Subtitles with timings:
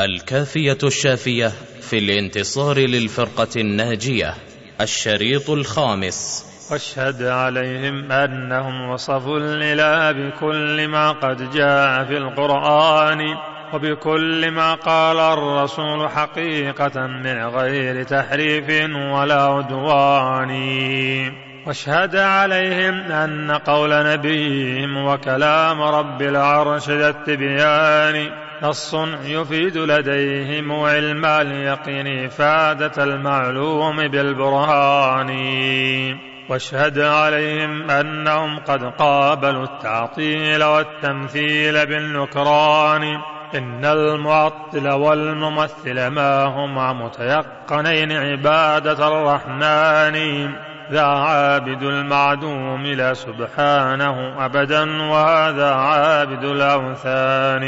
[0.00, 4.34] الكافية الشافية في الانتصار للفرقة الناجية
[4.80, 6.46] الشريط الخامس.
[6.70, 13.36] واشهد عليهم أنهم وصفوا الإله بكل ما قد جاء في القرآن
[13.72, 20.52] وبكل ما قال الرسول حقيقة من غير تحريف ولا عدوان.
[21.66, 28.94] واشهد عليهم أن قول نبيهم وكلام رب العرش ذا التبيان نص
[29.24, 35.30] يفيد لديهم علم اليقين إفادة المعلوم بالبرهان.
[36.48, 43.02] واشهد عليهم أنهم قد قابلوا التعطيل والتمثيل بالنكران.
[43.54, 50.65] إن المعطل والممثل ما هما متيقنين عبادة الرحمن.
[50.92, 57.64] ذا عابد المعدوم لا سبحانه أبدا وهذا عابد الأوثان.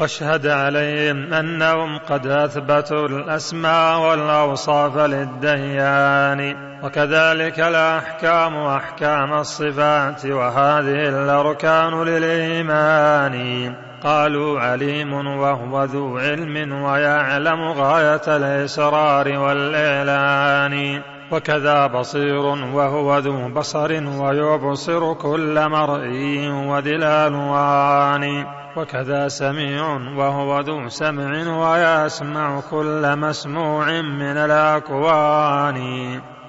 [0.00, 13.74] واشهد عليهم أنهم قد أثبتوا الأسماء والأوصاف للديان وكذلك الأحكام أحكام الصفات وهذه الأركان للإيمان.
[14.02, 21.02] قالوا عليم وهو ذو علم ويعلم غاية الإسرار والإعلان.
[21.32, 28.46] وكذا بصير وهو ذو بصر ويبصر كل مرئي وذي الألوان
[28.76, 29.82] وكذا سميع
[30.16, 35.80] وهو ذو سمع ويسمع كل مسموع من الأكوان.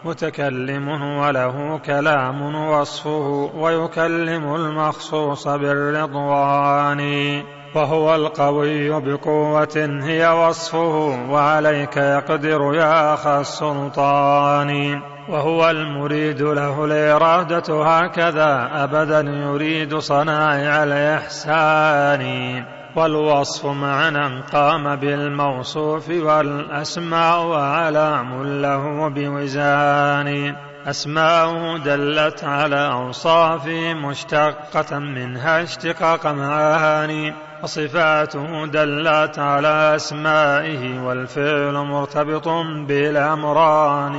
[0.06, 0.88] متكلم
[1.20, 7.02] وله كلام وصفه ويكلم المخصوص بالرضوان.
[7.76, 15.02] وهو القوي بقوة هي وصفه وعليك يقدر يا أخا السلطان.
[15.30, 22.64] وهو المريد له الإرادة هكذا أبدا يريد صنائع الإحسان.
[22.96, 30.56] والوصف معنى قام بالموصوف والأسماء وعلام له بوزان.
[30.88, 33.68] أسماؤه دلت على أوصاف
[34.06, 37.47] مشتقة منها اشتقاق معاني.
[37.64, 42.48] وصفاته دلت على أسمائه والفعل مرتبط
[42.88, 44.16] بالأمران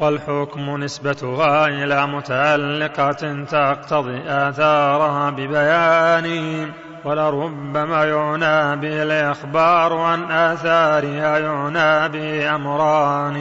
[0.00, 6.68] والحكم نسبتها إلى متعلقة تقتضي آثارها ببيان
[7.04, 13.38] ولربما يعنى به الإخبار عن آثارها يعنى به أمران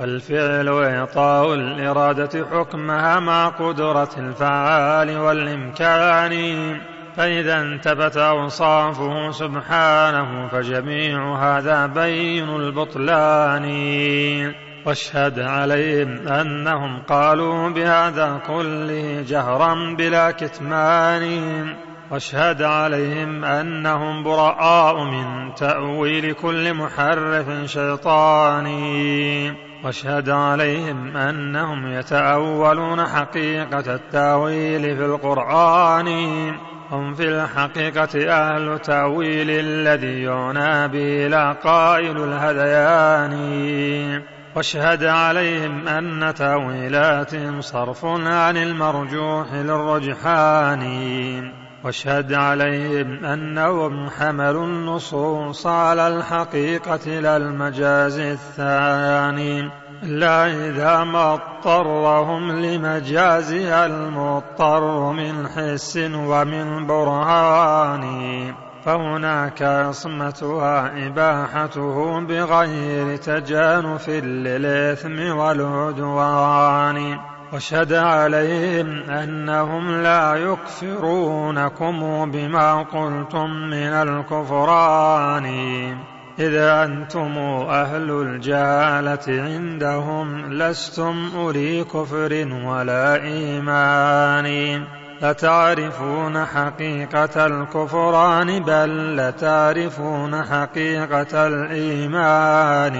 [0.00, 6.76] والفعل إعطاء الإرادة حكمها مع قدرة الفعال والإمكان
[7.16, 13.64] فإذا انتبت أوصافه سبحانه فجميع هذا بين البطلان.
[14.86, 21.66] واشهد عليهم أنهم قالوا بهذا كله جهرا بلا كتمان.
[22.10, 29.54] واشهد عليهم أنهم براء من تأويل كل محرف شيطاني
[29.84, 36.08] واشهد عليهم أنهم يتأولون حقيقة التأويل في القرآن.
[36.90, 43.34] هم في الحقيقة أهل تأويل الذي يعنى به لا قائل الهذيان
[44.56, 50.84] واشهد عليهم أن تأويلاتهم صرف عن المرجوح للرجحان.
[51.84, 59.83] واشهد عليهم أنهم حملوا النصوص على الحقيقة لا المجاز الثاني.
[60.02, 68.54] إلا إذا ما اضطرهم لمجازها المضطر من حس ومن برهان.
[68.84, 77.18] فهناك عصمتها إباحته بغير تجانف للإثم والعدوان.
[77.52, 85.44] واشهد عليهم أنهم لا يكفرونكم بما قلتم من الكفران.
[86.38, 94.84] إذا أنتم أهل الجهالة عندهم لستم أولي كفر ولا إيمان.
[95.22, 102.96] لتعرفون حقيقة الكفران بل لتعرفون حقيقة الإيمان.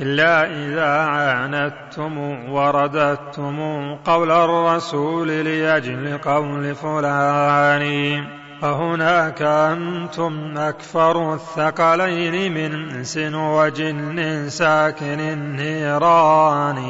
[0.00, 2.18] إلا إذا عاندتم
[2.50, 3.58] ورددتم
[3.94, 8.45] قول الرسول لأجل قول فلان.
[8.62, 16.80] فهناك أنتم أكفر الثقلين من إنس وجن ساكن النيران.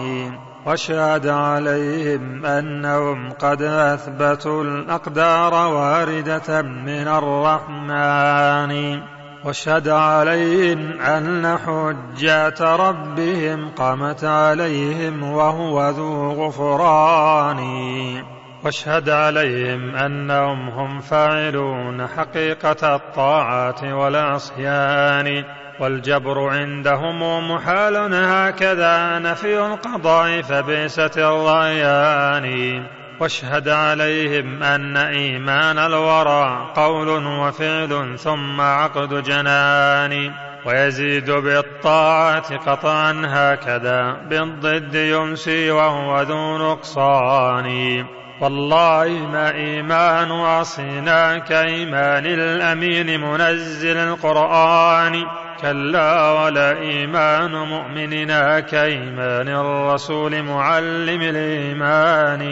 [0.67, 9.03] واشهد عليهم أنهم قد أثبتوا الأقدار واردة من الرحمن.
[9.45, 18.36] واشهد عليهم أن حجة ربهم قامت عليهم وهو ذو غفران.
[18.67, 25.45] واشهد عليهم أنهم هم فاعلون حقيقة الطاعات والعصيان
[25.81, 32.83] والجبر عندهم محال هكذا نفي القضاء فبئست الريان.
[33.21, 40.33] واشهد عليهم أن إيمان الورى قول وفعل ثم عقد جنان.
[40.67, 48.07] ويزيد بالطاعة قطعا هكذا بالضد يمسي وهو ذو نقصان.
[48.41, 55.25] والله ما إيمان عصينا كإيمان الأمين منزل القرآن.
[55.61, 62.43] كلا ولا إيمان مؤمننا كإيمان الرسول معلم الإيمان.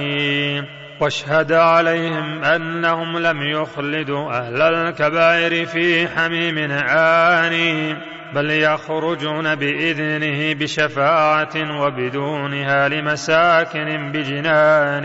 [1.00, 7.96] واشهد عليهم أنهم لم يخلدوا أهل الكبائر في حميم عاني.
[8.34, 15.04] بل يخرجون بإذنه بشفاعة وبدونها لمساكن بجنان.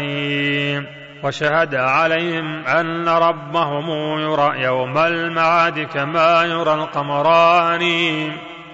[1.24, 7.84] وشهد عليهم أن ربهم يرى يوم المعاد كما يرى القمران.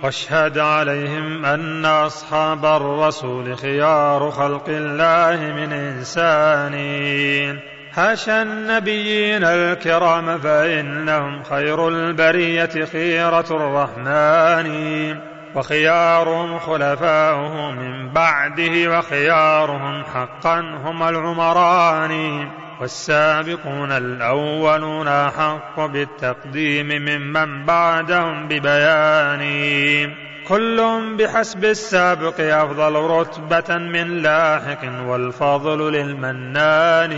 [0.03, 6.73] واشهد عليهم أن أصحاب الرسول خيار خلق الله من إنسان.
[7.95, 14.69] حاشا النبيين الكرام فإنهم خير البرية خيرة الرحمن
[15.55, 22.47] وخيارهم خلفاؤه من بعده وخيارهم حقا هم العمران
[22.81, 29.41] والسابقون الأولون أحق بالتقديم ممن بعدهم ببيان
[30.47, 37.11] كل بحسب السابق أفضل رتبة من لاحق والفضل للمنان.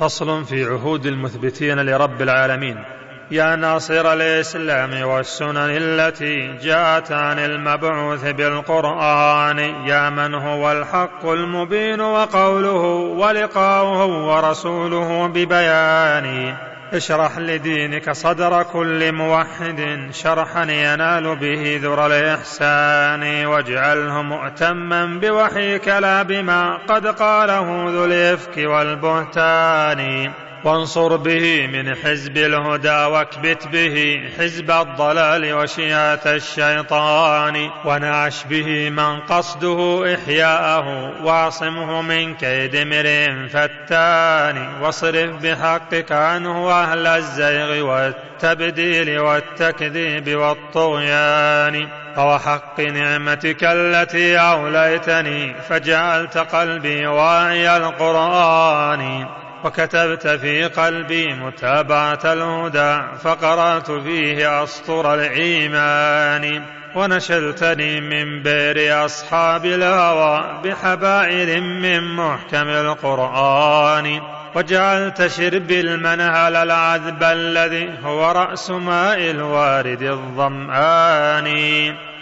[0.00, 2.84] فصل في عهود المثبتين لرب العالمين.
[3.30, 9.58] يا ناصر الإسلام والسنن التي جاءت عن المبعوث بالقرآن.
[9.58, 12.84] يا من هو الحق المبين وقوله
[13.18, 16.56] ولقاؤه ورسوله ببيان.
[16.92, 26.76] اشرح لدينك صدر كل موحد شرحا ينال به ذر الإحسان واجعله مؤتما بوحيك لا بما
[26.88, 30.32] قد قاله ذو الإفك والبهتان.
[30.64, 40.14] وانصر به من حزب الهدى واكبت به حزب الضلال وشيعة الشيطان ونعش به من قصده
[40.14, 51.88] إحياءه واعصمه من كيد امرئ فتان واصرف بحقك عنه أهل الزيغ والتبديل والتكذيب والطغيان.
[52.16, 59.26] فوحق نعمتك التي أوليتني فجعلت قلبي واعي القرآن.
[59.64, 66.62] وكتبت في قلبي متابعة الهدى فقرأت فيه أسطر الإيمان.
[66.94, 74.20] ونشلتني من بئر أصحاب الهوى بحبائل من محكم القرآن.
[74.54, 81.48] وجعلت شربي المنهل العذب الذي هو رأس ماء الوارد الظمآن.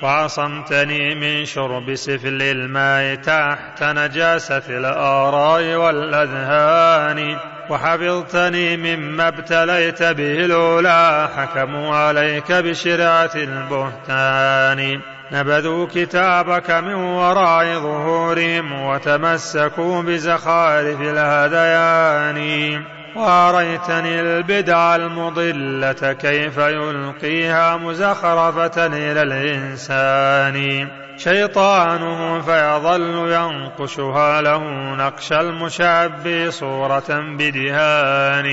[0.02, 7.36] وعصمتني من شرب سفل الماء تحت نجاسة الآراء والأذهان.
[7.70, 15.00] وحفظتني مما ابتليت به الأولى حكموا عليك بشرعة البهتان.
[15.32, 22.82] نبذوا كتابك من وراء ظهورهم وتمسكوا بزخارف الهذيان
[23.16, 30.88] وأريتني البدع المضلة كيف يلقيها مزخرفة إلى الإنسان.
[31.16, 38.46] شيطانه فيظل ينقشها له نقش المشبي صورة بدهان.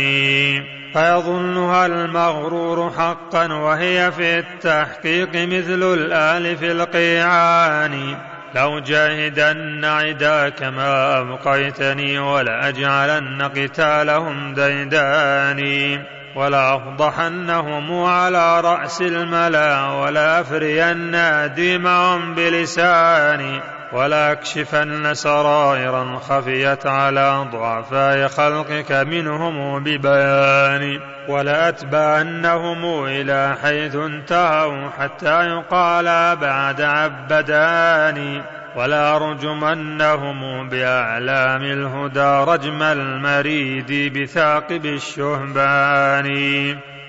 [0.93, 8.17] فيظنها المغرور حقا وهي في التحقيق مثل الآل في القيعان.
[8.55, 15.99] لو جاهدن عداك ما أبقيتني ولأجعلن قتالهم ديداني
[16.35, 21.17] ولأفضحنهم على رأس الملا ولأفرين
[21.55, 35.47] ديمهم بلساني ولأكشفن سرائرا خفيت على ضعفاء خلقك منهم ببيان ولأتبعنهم إلى حيث انتهوا حتى
[35.47, 38.41] يقال بعد عبداني
[38.75, 46.27] ولأرجمنهم بأعلام الهدى رجم المريد بثاقب الشهبان.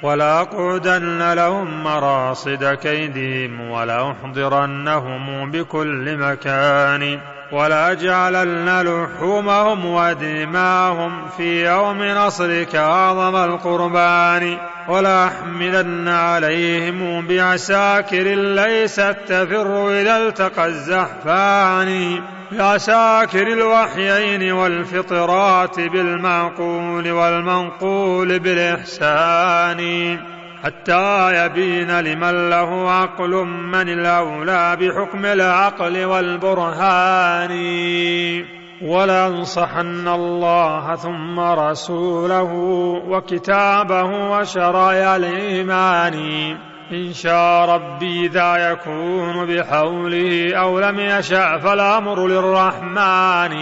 [0.03, 7.19] ولأقعدن لهم مراصد كيدهم ولأحضرنهم بكل مكان
[7.53, 20.67] ولأجعلن لحومهم ودماءهم في يوم نصرك أعظم القربان ولأحملن عليهم بعساكر ليست تفر إذا التقى
[20.67, 22.21] الزحفان
[22.53, 30.19] بعساكر الوحيين والفطرات بالمعقول والمنقول بالإحسان
[30.65, 37.53] حتى يبين لمن له عقل من الأولى بحكم العقل والبرهان.
[38.83, 42.53] ولأنصحن الله ثم رسوله
[43.09, 46.19] وكتابه وشرائع الإيمان.
[46.93, 53.57] إن شاء ربي ذا يكون بحوله أو لم يشأ فالأمر للرحمن.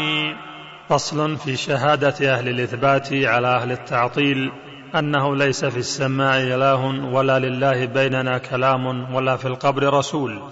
[0.89, 4.53] فصل في شهادة أهل الإثبات على أهل التعطيل
[4.95, 10.43] أنه ليس في السماء إله ولا لله بيننا كلام ولا في القبر رسول.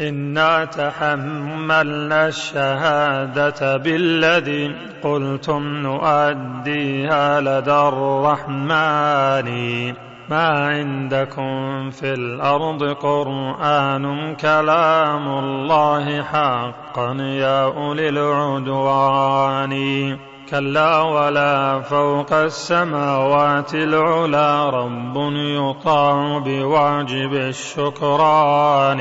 [0.00, 9.48] إنا تحملنا الشهادة بالذي قلتم نؤديها لدى الرحمن.
[10.28, 19.72] ما عندكم في الأرض قرآن كلام الله حقا يا أولي العدوان.
[20.50, 29.00] كلا ولا فوق السماوات العلا رب يطاع بواجب الشكران.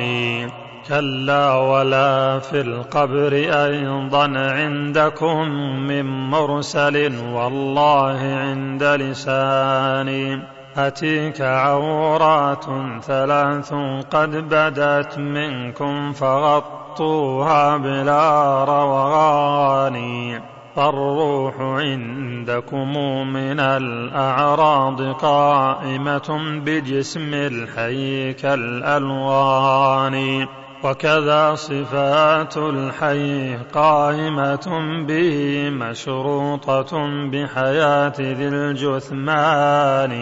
[0.87, 5.49] كلا ولا في القبر أيضا عندكم
[5.87, 10.60] من مرسل والله عند لساني.
[10.77, 12.65] أتيك عورات
[13.03, 13.73] ثلاث
[14.11, 20.39] قد بدت منكم فغطوها بلا روغان
[20.75, 22.97] فالروح عندكم
[23.27, 30.17] من الأعراض قائمة بجسم الحي كالألوان.
[30.83, 34.67] وكذا صفات الحي قائمة
[35.07, 36.91] به مشروطة
[37.31, 40.13] بحياة ذي الجثمان.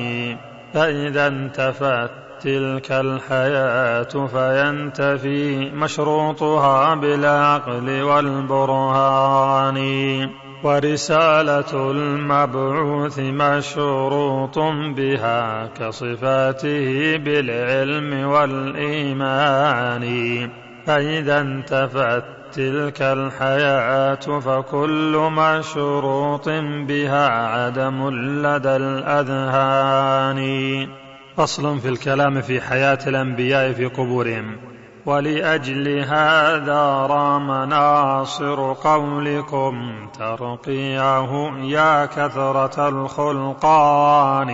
[0.73, 2.11] فإذا انتفت
[2.41, 9.79] تلك الحياة فينتفي مشروطها بالعقل والبرهان.
[10.63, 14.59] ورسالة المبعوث مشروط
[14.97, 20.05] بها كصفاته بالعلم والإيمان.
[20.85, 22.23] فإذا انتفت
[22.53, 26.49] تلك الحياة فكل مشروط
[26.87, 28.09] بها عدم
[28.45, 30.39] لدى الأذهان.
[31.37, 34.57] فصل في الكلام في حياة الأنبياء في قبورهم.
[35.05, 44.49] ولأجل هذا رام ناصر قولكم ترقيعه يا كثرة الخلقان.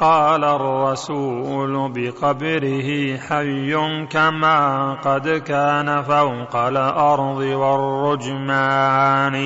[0.00, 3.74] قال الرسول بقبره حي
[4.10, 9.36] كما قد كان فوق الأرض والرجمان.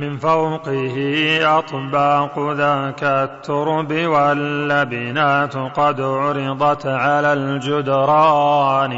[0.00, 0.96] من فوقه
[1.58, 8.94] أطباق ذاك الترب واللبنات قد عرضت على الجدران.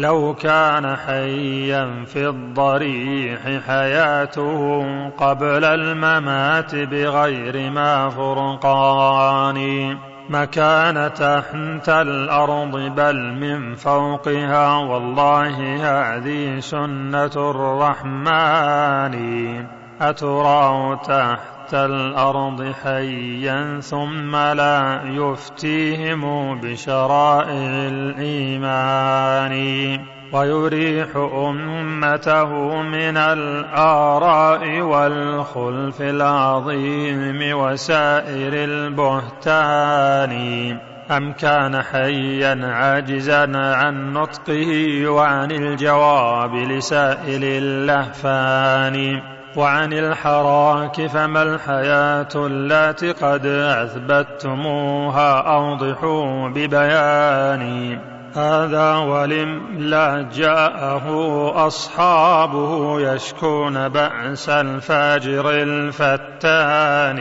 [0.00, 9.58] لو كان حيا في الضريح حياته قبل الممات بغير ما فرقان.
[10.30, 19.14] مكان تحت الأرض بل من فوقها والله هذه سنة الرحمن.
[20.00, 29.54] أتراه تحت الأرض حيا ثم لا يفتيهم بشرائع الإيمان.
[30.32, 40.32] ويريح أمته من الآراء والخلف العظيم وسائر البهتان.
[41.10, 53.12] أم كان حيا عاجزا عن نطقه وعن الجواب لسائل اللهفان؟ وعن الحراك فما الحياة التي
[53.12, 57.98] قد أثبتتموها؟ أوضحوا ببيان
[58.36, 61.06] هذا ولم لا جاءه
[61.66, 67.20] أصحابه يشكون بأس الفاجر الفتان.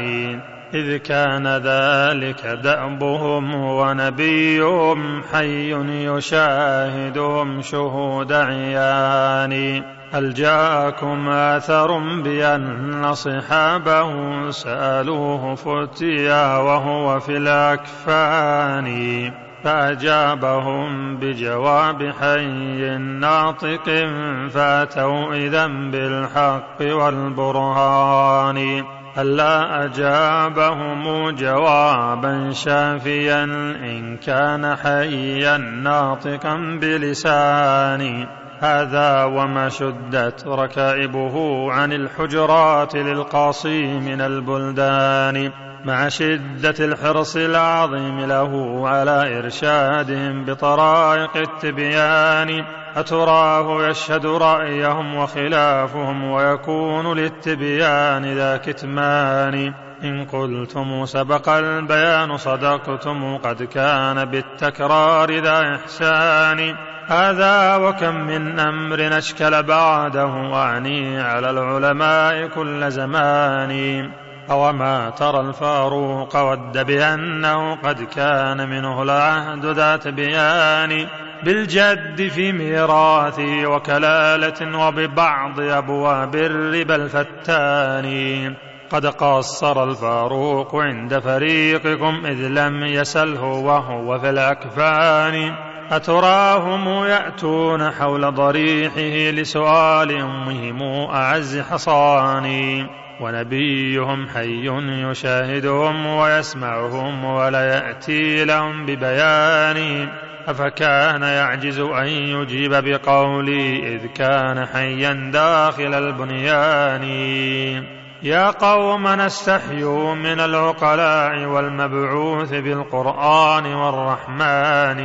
[0.74, 5.74] إذ كان ذلك دأبهم ونبيهم حي
[6.06, 9.84] يشاهدهم شهود عيان.
[10.12, 14.12] هل جاءكم آثر بأن صحابه
[14.52, 19.32] سألوه فتيا وهو في الأكفان؟
[19.64, 24.10] فأجابهم بجواب حي ناطق
[24.50, 28.84] فأتوا إذا بالحق والبرهان.
[29.18, 38.28] ألا أجابهم جوابا شافيا إن كان حيا ناطقا بلسان
[38.60, 45.52] هذا وما شدت ركائبه عن الحجرات للقاصي من البلدان
[45.86, 52.66] مع شدة الحرص العظيم له على إرشادهم بطرائق التبيان.
[52.96, 64.26] أتراه يشهد رأيهم وخلافهم ويكون للتبيان ذا كتمان إن قلتم سبق البيان صدقتم قد كان
[64.26, 66.76] بالتكرار ذا إحسان.
[67.08, 74.12] هذا وكم من أمر أشكل بعده أعني على العلماء كل زمان.
[74.52, 81.08] أوما ترى الفاروق ود بأنه قد كان منه العهد ذات بيان.
[81.44, 88.69] بالجد في ميراث وكلالة وببعض أبواب الربا الفتان.
[88.92, 95.56] قد قصر الفاروق عند فريقكم إذ لم يسله وهو في الأكفان.
[95.92, 102.88] أتراهم يأتون حول ضريحه لسؤال أمهم أعز حصان.
[103.22, 104.70] ونبيهم حي
[105.12, 110.10] يشاهدهم ويسمعهم ولا يأتي لهم ببيان.
[110.48, 117.99] أفكان يعجز أن يجيب بقولي إذ كان حيا داخل البنيان.
[118.24, 125.02] يا قوم نستحيوا من العقلاء والمبعوث بالقرآن والرحمن.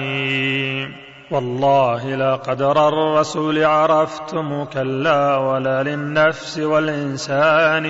[1.30, 7.86] والله لا قدر الرسول عرفتم كلا ولا للنفس والإنسان.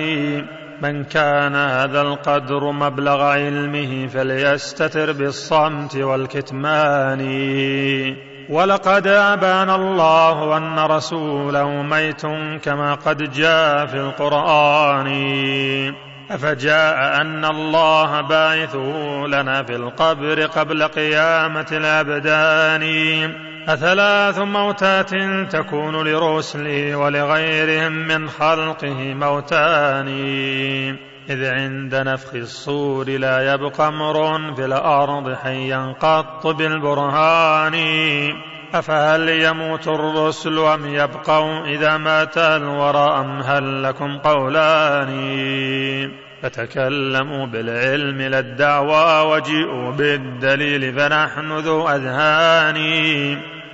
[0.81, 7.21] من كان هذا القدر مبلغ علمه فليستتر بالصمت والكتمان.
[8.49, 12.21] ولقد أبان الله أن رسوله ميت
[12.63, 15.07] كما قد جاء في القرآن.
[16.31, 22.83] أفجاء أن الله باعثه لنا في القبر قبل قيامة الأبدان.
[23.67, 25.09] أثلاث موتات
[25.51, 30.07] تكون لرسله ولغيرهم من خلقه موتان.
[31.29, 37.75] إذ عند نفخ الصور لا يبقى أمر في الأرض حيا قط بالبرهان.
[38.73, 45.11] أفهل يموت الرسل أم يبقوا إذا مات الورى أم هل لكم قولان؟
[46.41, 52.75] فتكلموا بالعلم لا الدعوى وجيئوا بالدليل فنحن ذو أذهان.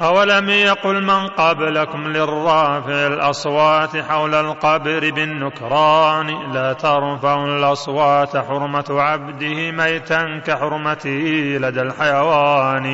[0.01, 10.41] أولم يقل من قبلكم للرافع الأصوات حول القبر بالنكران لا ترفعوا الأصوات حرمة عبده ميتا
[10.45, 12.91] كحرمته لدى الحيوان.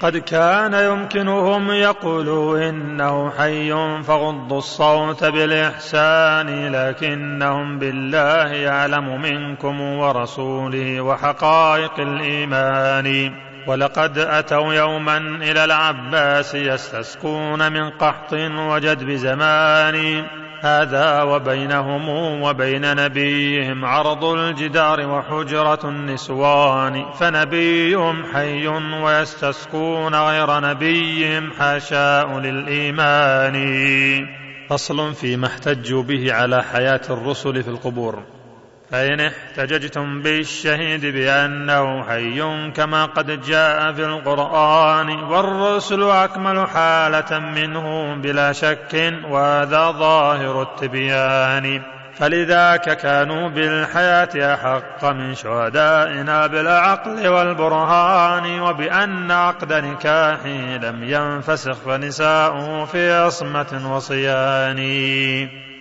[0.00, 12.00] قد كان يمكنهم يقولوا إنه حي فغضوا الصوت بالإحسان لكنهم بالله يعلم منكم ورسوله وحقائق
[12.00, 13.49] الإيمان.
[13.66, 20.24] ولقد أتوا يوما إلى العباس يستسقون من قحط وجدب زمان
[20.60, 22.08] هذا وبينهم
[22.42, 27.04] وبين نبيهم عرض الجدار وحجرة النسوان.
[27.12, 28.66] فنبيهم حي
[29.02, 33.56] ويستسقون غير نبيهم حاشاء للإيمان.
[34.68, 38.39] فصل فيما احتجوا به على حياة الرسل في القبور.
[38.90, 48.52] فإن احتججتم بالشهيد بأنه حي كما قد جاء في القرآن والرسل أكمل حالة منه بلا
[48.52, 51.82] شك وهذا ظاهر التبيان.
[52.14, 60.46] فلذاك كانوا بالحياة أحق من شهدائنا بالعقل والبرهان وبأن عقد نكاح
[60.82, 64.78] لم ينفسخ فنساؤه في عصمة وصيان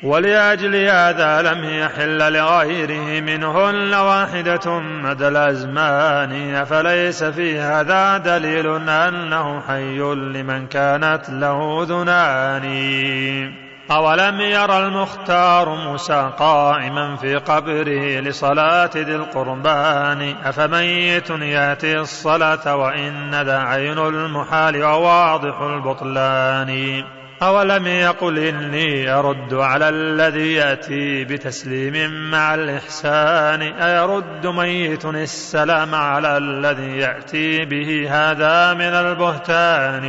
[0.04, 6.56] ولأجل هذا لم يحل لغيره منهن واحدة مدى الأزمان.
[6.56, 12.66] أفليس في هذا دليل أنه حي لمن كانت له ذنان؟
[13.92, 23.58] أولم يرى المختار موسى قائما في قبره لصلاة ذي القربان؟ أفميت يأتي الصلاة وإن ذا
[23.58, 27.04] عين المحال وواضح البطلان؟
[27.42, 36.98] أولم يقل إني أرد على الذي يأتي بتسليم مع الإحسان؟ أيرد ميت السلام على الذي
[36.98, 40.06] يأتي به هذا من البهتان؟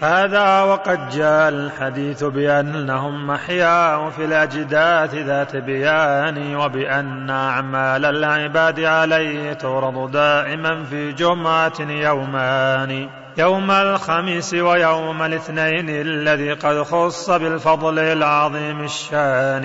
[0.00, 10.10] هذا وقد جاء الحديث بأنهم أحياء في الأجداث ذات بيان وبأن أعمال العباد عليه تورد
[10.10, 13.08] دائما في جمعة يومان
[13.38, 19.64] يوم الخميس ويوم الاثنين الذي قد خص بالفضل العظيم الشان.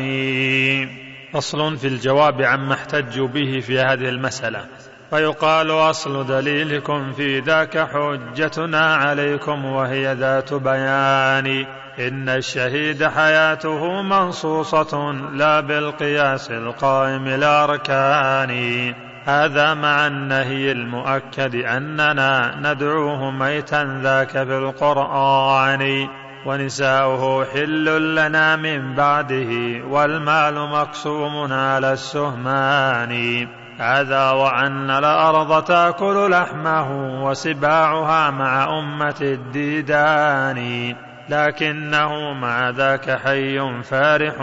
[1.34, 4.65] فصل في الجواب عما احتجوا به في هذه المسألة.
[5.13, 11.65] فيقال أصل دليلكم في ذاك حجتنا عليكم وهي ذات بيان.
[11.99, 18.93] إن الشهيد حياته منصوصة لا بالقياس القائم الأركان.
[19.26, 26.08] هذا مع النهي المؤكد أننا ندعوه ميتا ذاك في القرآن
[26.45, 38.32] ونساؤه حل لنا من بعده والمال مقسوم على السهمان هذا وأن الأرض تأكل لحمه وسباعها
[38.32, 40.96] مع أمة الديدان.
[41.30, 44.34] لكنه مع ذاك حي فارح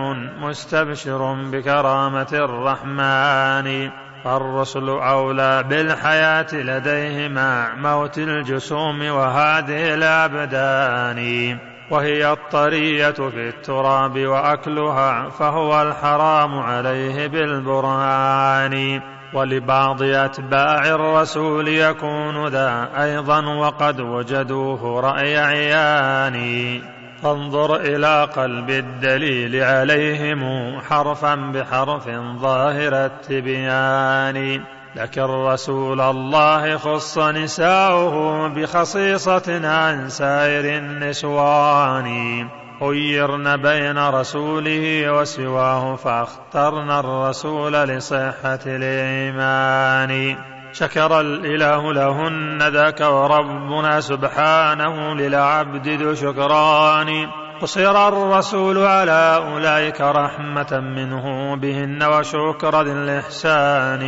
[0.40, 3.90] مستبشر بكرامة الرحمن.
[4.24, 11.58] فالرسل أولى بالحياة لديه مع موت الجسوم وهذه الأبدان.
[11.90, 19.00] وهي الطرية في التراب وأكلها فهو الحرام عليه بالبرهان.
[19.32, 26.80] ولبعض أتباع الرسول يكون ذا أيضا وقد وجدوه رأي عيان
[27.22, 32.08] فانظر إلى قلب الدليل عليهم حرفا بحرف
[32.40, 34.60] ظاهر التبيان.
[34.96, 42.48] لكن رسول الله خص نساؤه بخصيصة عن سائر النسوان.
[42.80, 50.36] خيرن بين رسوله وسواه فاخترنا الرسول لصحة الإيمان.
[50.72, 57.26] شكر الإله لهن ذاك وربنا سبحانه للعبد ذو شكران.
[57.60, 64.02] قصر الرسول على أولئك رحمة منه بهن وشكر ذي الإحسان.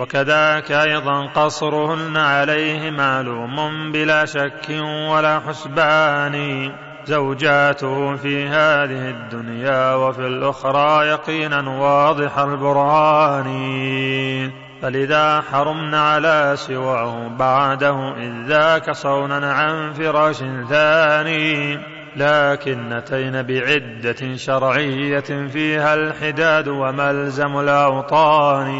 [0.00, 4.68] وكذاك أيضا قصرهن عليه معلوم بلا شك
[5.10, 6.70] ولا حسبان.
[7.06, 13.44] زوجاته في هذه الدنيا وفي الأخرى يقينا واضح البرهان.
[14.82, 20.36] فلذا حرمنا على سواه بعده إذ ذاك صونا عن فراش
[20.68, 21.78] ثاني.
[22.16, 28.74] لكن أتينا بعدة شرعية فيها الحداد وملزم الأوطان.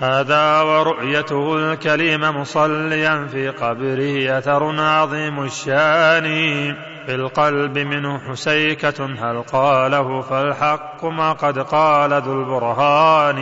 [0.00, 6.76] هذا ورؤيته الكريم مصليا في قبره أثر عظيم الشان.
[7.06, 13.40] في القلب منه حسيكة هل قاله فالحق ما قد قال ذو البرهان.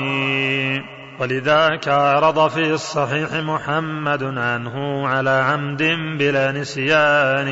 [1.21, 5.83] ولذاك عرض في الصحيح محمد عنه على عمد
[6.19, 7.49] بلا نسيان.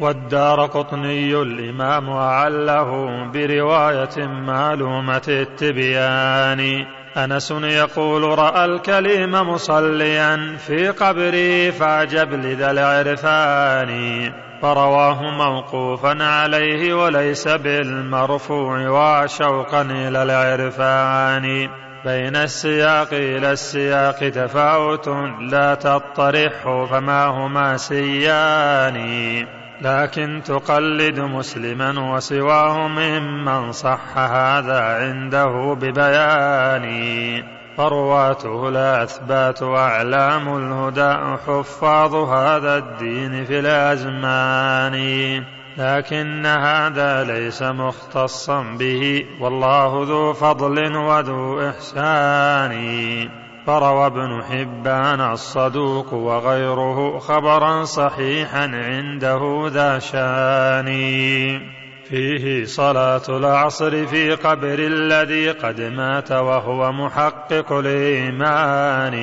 [0.00, 2.90] والدار قطني الإمام أعله
[3.32, 6.86] برواية معلومة التبيان.
[7.16, 14.45] أنس يقول رأى الكليم مصليا في قبري فعجب لذا العرفان.
[14.62, 21.68] فرواه موقوفا عليه وليس بالمرفوع وشوقا إلى العرفان.
[22.04, 25.08] بين السياق إلى السياق تفاوت
[25.40, 29.46] لا تطرح فما هما سيان.
[29.80, 37.55] لكن تقلد مسلما وسواه ممن صح هذا عنده ببيان.
[37.76, 44.96] فرواته الأثبات أعلام الهدى حفاظ هذا الدين في الأزمان.
[45.78, 53.28] لكن هذا ليس مختصا به والله ذو فضل وذو إحسان.
[53.66, 61.75] فروى ابن حبان الصدوق وغيره خبرا صحيحا عنده ذا شان.
[62.10, 69.16] فيه صلاة العصر في قبر الذي قد مات وهو محقق الإيمان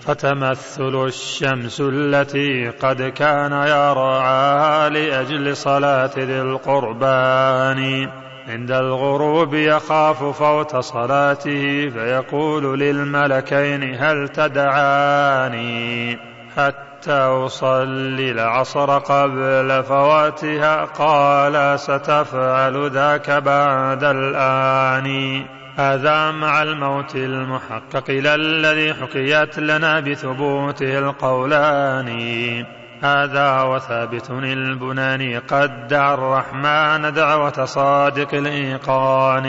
[0.00, 8.08] فتمثل الشمس التي قد كان يرعاها لأجل صلاة ذي القربان.
[8.48, 16.18] عند الغروب يخاف فوت صلاته فيقول للملكين هل تدعاني؟
[16.56, 25.44] حتى أصلي العصر قبل فواتها قال ستفعل ذاك بعد الآن.
[25.76, 32.64] هذا مع الموت المحقق الذي حكيت لنا بثبوته القولان.
[33.02, 39.44] هذا وثابت البناني قد دعا الرحمن دعوة صادق الإيقان.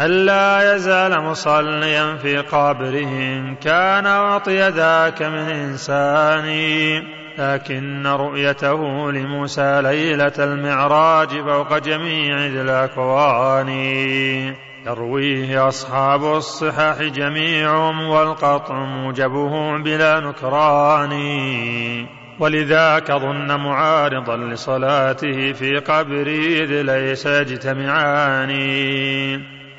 [0.00, 6.48] ألا يزال مصليا في قبره كان أعطي ذاك من إنسان.
[7.38, 13.68] لكن رؤيته لموسى ليلة المعراج فوق جميع ذي الأكوان.
[14.86, 21.12] يرويه أصحاب الصحاح جميعهم والقطع موجبه بلا نكران.
[22.40, 28.50] ولذاك ظن معارضا لصلاته في قبره إذ ليس يجتمعان.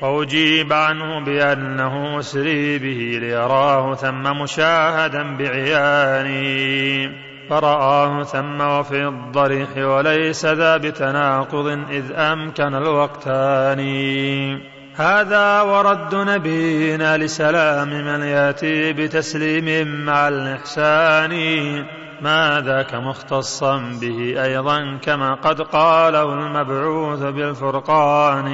[0.00, 7.10] وأجيب عنه بأنه أسري به ليراه ثم مشاهدا بعياني.
[7.50, 13.80] فرآه ثم وفي الضريح وليس ذا بتناقض إذ أمكن الوقتان.
[14.96, 21.34] هذا ورد نبينا لسلام من يأتي بتسليم مع الإحسان.
[22.22, 28.50] ما ذاك مختصا به أيضا كما قد قاله المبعوث بالفرقان.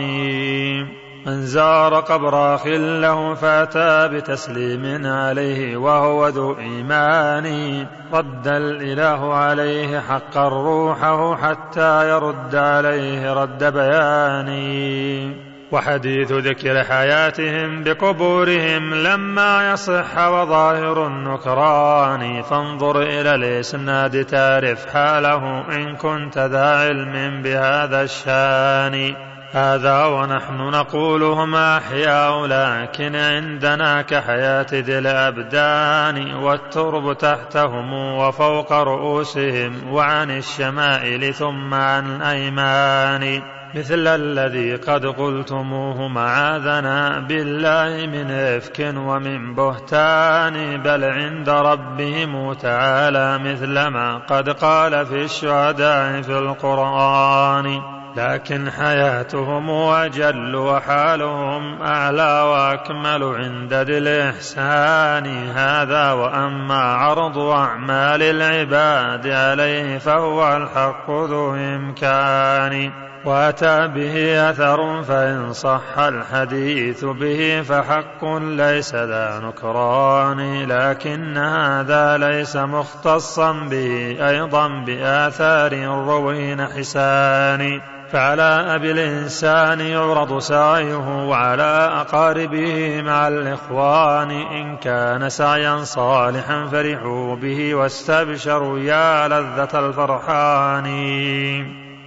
[1.26, 7.86] من زار قبر أخ له فأتى بتسليم عليه وهو ذو إيمان.
[8.12, 15.36] رد الإله عليه حقا روحه حتى يرد عليه رد بياني
[15.72, 26.38] وحديث ذكر حياتهم بقبورهم لما يصح وظاهر النكران فانظر إلى الإسناد تعرف حاله إن كنت
[26.38, 29.16] ذا علم بهذا الشان.
[29.52, 41.34] هذا ونحن نقولهم أحياء لكن عندنا كحياة ذي الأبدان والترب تحتهم وفوق رؤوسهم وعن الشمائل
[41.34, 43.42] ثم عن الأيمان.
[43.74, 53.86] مثل الذي قد قلتموه معاذنا بالله من إفك ومن بهتان بل عند ربهم تعالى مثل
[53.86, 57.95] ما قد قال في الشهداء في القرآن.
[58.16, 65.26] لكن حياتهم أجل وحالهم أعلى وأكمل عند ذي الإحسان.
[65.50, 72.92] هذا وأما عرض أعمال العباد عليه فهو الحق ذو إمكان.
[73.24, 80.64] وأتى به أثر فإن صح الحديث به فحق ليس ذا نكران.
[80.68, 87.80] لكن هذا ليس مختصا به أيضا بآثار روين حسان
[88.12, 97.74] فعلى أبي الإنسان يعرض سعيه وعلى أقاربه مع الإخوان إن كان سعيا صالحا فرحوا به
[97.74, 100.86] واستبشروا يا لذة الفرحان.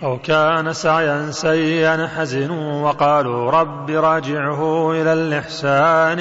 [0.03, 6.19] أو كان سعيا سيئا حزنوا وقالوا رب راجعه إلى الإحسان.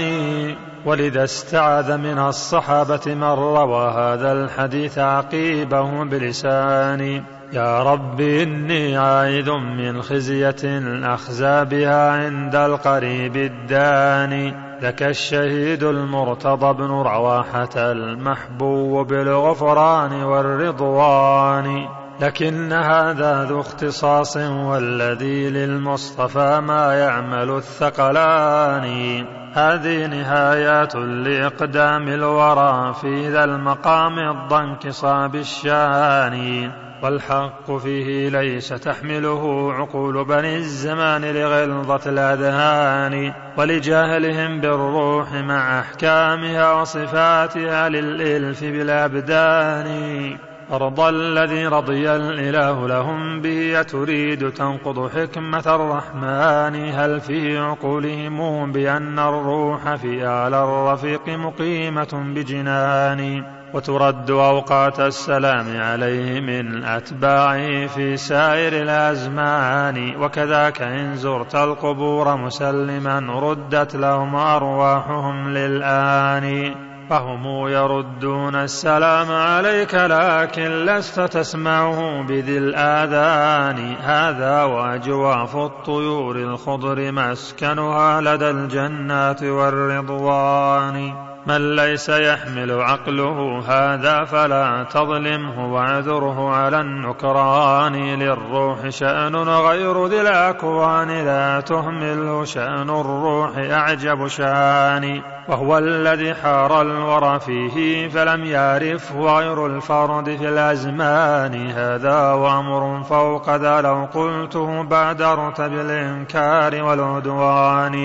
[0.85, 10.03] ولذا استعاذ من الصحابة من روى هذا الحديث عقيبه بلسان يا رب إني عائد من
[10.03, 10.81] خزية
[11.15, 21.89] أخزى بها عند القريب الداني لك الشهيد المرتضى بن رواحة المحبوب بالغفران والرضوان.
[22.21, 29.25] لكن هذا ذو اختصاص والذي للمصطفى ما يعمل الثقلان.
[29.53, 40.25] هذه نهايات لإقدام الورى في ذا المقام الضنك صاب الشان والحق فيه ليس تحمله عقول
[40.25, 50.37] بني الزمان لغلظة الأذهان ولجهلهم بالروح مع أحكامها وصفاتها للإلف بالأبدان.
[50.73, 56.91] أرض الذي رضي الإله لهم به تريد تنقض حكمة الرحمن.
[56.93, 66.85] هل في عقولهم بأن الروح في أعلى الرفيق مقيمة بجنان؟ وترد أوقات السلام عليه من
[66.85, 70.17] أتباعه في سائر الأزمان.
[70.21, 76.75] وكذاك إن زرت القبور مسلما ردت لهم أرواحهم للآن.
[77.11, 83.95] فهم يردون السلام عليك لكن لست تسمعه بذي الآذان.
[84.03, 91.28] هذا وأجواف الطيور الخضر مسكنها لدى الجنات والرضوان.
[91.49, 101.09] من ليس يحمل عقله هذا فلا تظلمه واعذره على النكران للروح شأن غير ذي الأكوان
[101.09, 105.23] لا تهمله شأن الروح أعجب شأن.
[105.49, 111.71] وهو الذي حار الورى فيه فلم يعرفه غير الفرد في الأزمان.
[111.71, 117.99] هذا وأمر فوق ذا لو قلته بادرت بالإنكار والعدوان.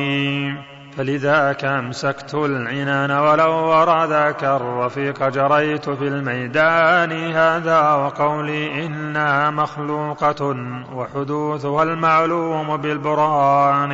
[0.97, 10.55] فلذاك أمسكت العنان ولو ورى ذاك الرفيق جريت في الميدان هذا وقولي إنها مخلوقة
[10.95, 13.93] وحدوثها المعلوم بالبرهان.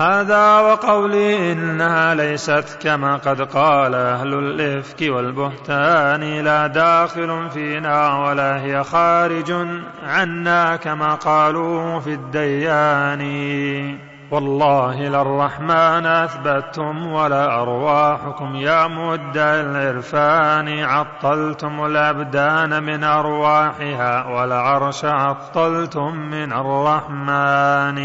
[0.00, 6.40] هذا وقولي إنها ليست كما قد قال أهل الإفك والبهتان.
[6.40, 9.54] لا داخل فينا ولا هي خارج
[10.02, 14.07] عنا كما قالوا في الديان.
[14.30, 26.52] والله للرحمن أثبتتم ولا أرواحكم يا مدعي العرفان عطلتم الأبدان من أرواحها والعرش عطلتم من
[26.52, 27.98] الرحمن.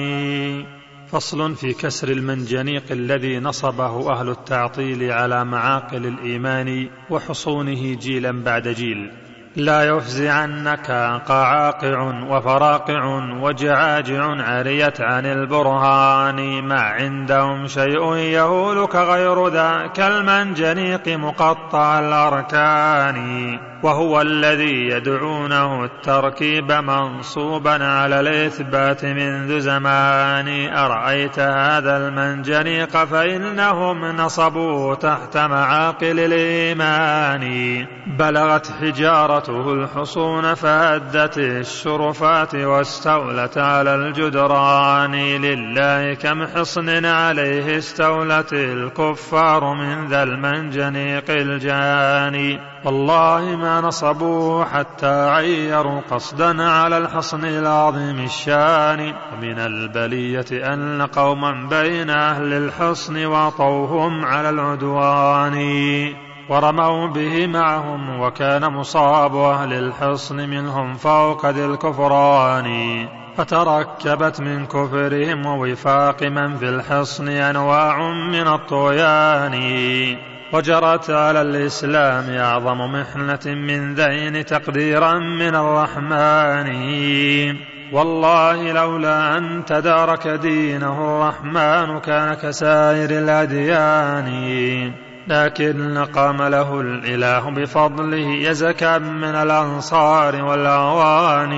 [1.07, 9.11] فصل في كسر المنجنيق الذي نصبه أهل التعطيل على معاقل الإيمان وحصونه جيلا بعد جيل.
[9.55, 10.91] لا يفزعنك
[11.27, 13.05] قعاقع وفراقع
[13.41, 23.72] وجعاجع عريت عن البرهان ما عندهم شيء يهولك غير ذاك المنجنيق مقطع الأركان.
[23.83, 30.73] وهو الذي يدعونه التركيب منصوبا على الإثبات منذ زمان.
[30.73, 37.85] أرأيت هذا المنجنيق فإنهم نصبوا تحت معاقل الإيمان.
[38.19, 45.15] بلغت حجارته الحصون فأدت الشرفات واستولت على الجدران.
[45.15, 52.73] لله كم حصن عليه استولت الكفار من ذا المنجنيق الجاني.
[52.85, 59.13] والله ما نصبوا حتى عيروا قصدا على الحصن العظيم الشان.
[59.33, 65.57] ومن البلية أن قوما بين أهل الحصن وطوهم على العدوان.
[66.49, 73.07] ورموا به معهم وكان مصاب أهل الحصن منهم فوق ذي الكفران.
[73.37, 80.32] فتركبت من كفرهم ووفاق من في الحصن أنواع من الطغيان.
[80.51, 86.67] وجرت على الإسلام أعظم محنة من ذين تقديرا من الرحمن
[87.93, 94.31] والله لولا أن تدارك دينه الرحمن كان كسائر الأديان
[95.27, 101.53] لكن قام له الإله بفضله يزكى من الأنصار والأعوان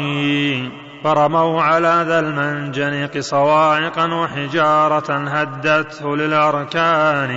[1.04, 7.36] فرموا على ذا المنجنيق صواعقا وحجارة هدته للأركان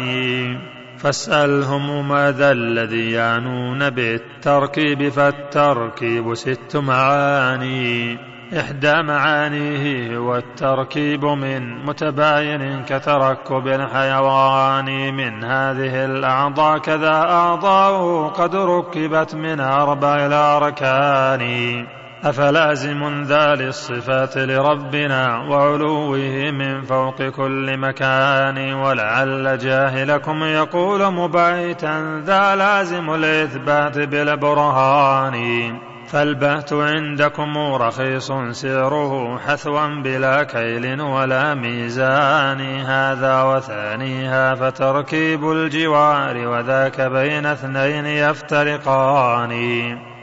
[0.99, 8.19] فاسألهم ماذا الذي يعنون بالتركيب فالتركيب ست معاني.
[8.61, 15.15] إحدى معانيه هو التركيب من متباين كتركب الحيوان.
[15.15, 21.98] من هذه الأعضاء كذا أعضاء قد ركبت من أربع الأركان.
[22.25, 33.11] أفلازم ذا للصفات لربنا وعلوه من فوق كل مكان ولعل جاهلكم يقول مبايتا ذا لازم
[33.15, 35.79] الإثبات بالبرهان.
[36.09, 42.61] فالبهت عندكم رخيص سعره حثوا بلا كيل ولا ميزان.
[42.81, 49.53] هذا وثانيها فتركيب الجوار وذاك بين اثنين يفترقان.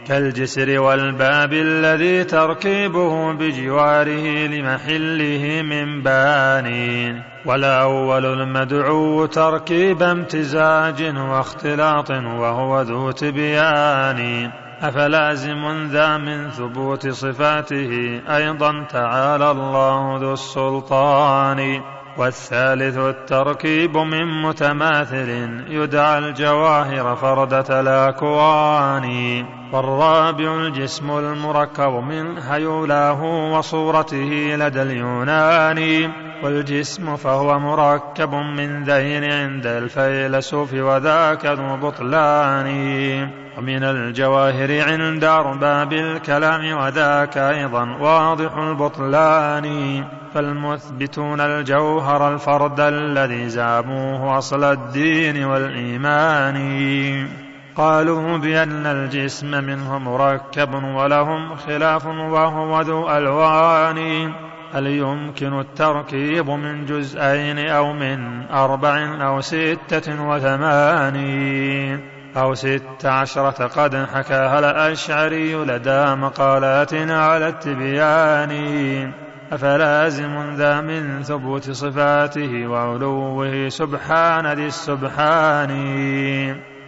[0.07, 7.23] كالجسر والباب الذي تركيبه بجواره لمحله من بانين.
[7.45, 14.51] والأول المدعو تركيب امتزاج واختلاط وهو ذو تبيان.
[14.81, 21.81] أفلازم ذا من ثبوت صفاته أيضا تعالى الله ذو السلطان.
[22.17, 29.45] والثالث التركيب من متماثل يدعى الجواهر فردة الأكوان.
[29.73, 33.23] والرابع الجسم المركب من هيولاه
[33.57, 36.11] وصورته لدى اليونان.
[36.43, 43.44] والجسم فهو مركب من ذين عند الفيلسوف وذاك ذو بطلان.
[43.57, 50.03] ومن الجواهر عند أرباب الكلام وذاك أيضا واضح البطلان.
[50.33, 57.27] فالمثبتون الجوهر الفرد الذي زعموه أصل الدين والإيمان.
[57.75, 64.31] قالوا بأن الجسم منه مركب ولهم خلاف وهو ذو ألوان.
[64.73, 73.95] هل يمكن التركيب من جزئين أو من أربع أو ستة وثمانين؟ أو ست عشرة قد
[73.95, 79.11] حكاها الأشعري لدى مقالات على التبيان.
[79.51, 85.71] أفلازم ذا من ثبوت صفاته وعلوه سبحان ذي السبحان.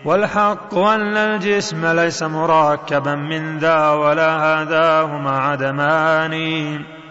[0.05, 6.35] والحق أن الجسم ليس مركبا من ذا ولا هذا هما عدمان.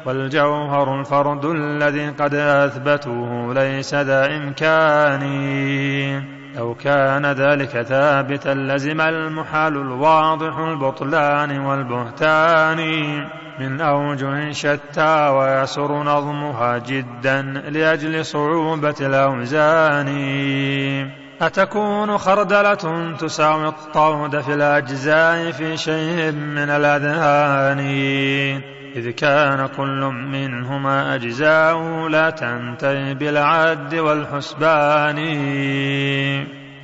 [0.07, 5.23] والجوهر الفرد الذي قد أثبتوه ليس ذا إمكان.
[6.57, 12.81] لو كان ذلك ثابتا لزم المحال الواضح البطلان والبهتان
[13.61, 20.09] من أوجه شتى ويسر نظمها جدا لأجل صعوبة الأوزان.
[21.41, 27.81] أتكون خردلة تساوي الطود في الأجزاء في شيء من الأذهان؟
[28.97, 30.01] إذ كان كل
[30.33, 35.19] منهما أجزاء لا تنتهي بالعد والحسبان.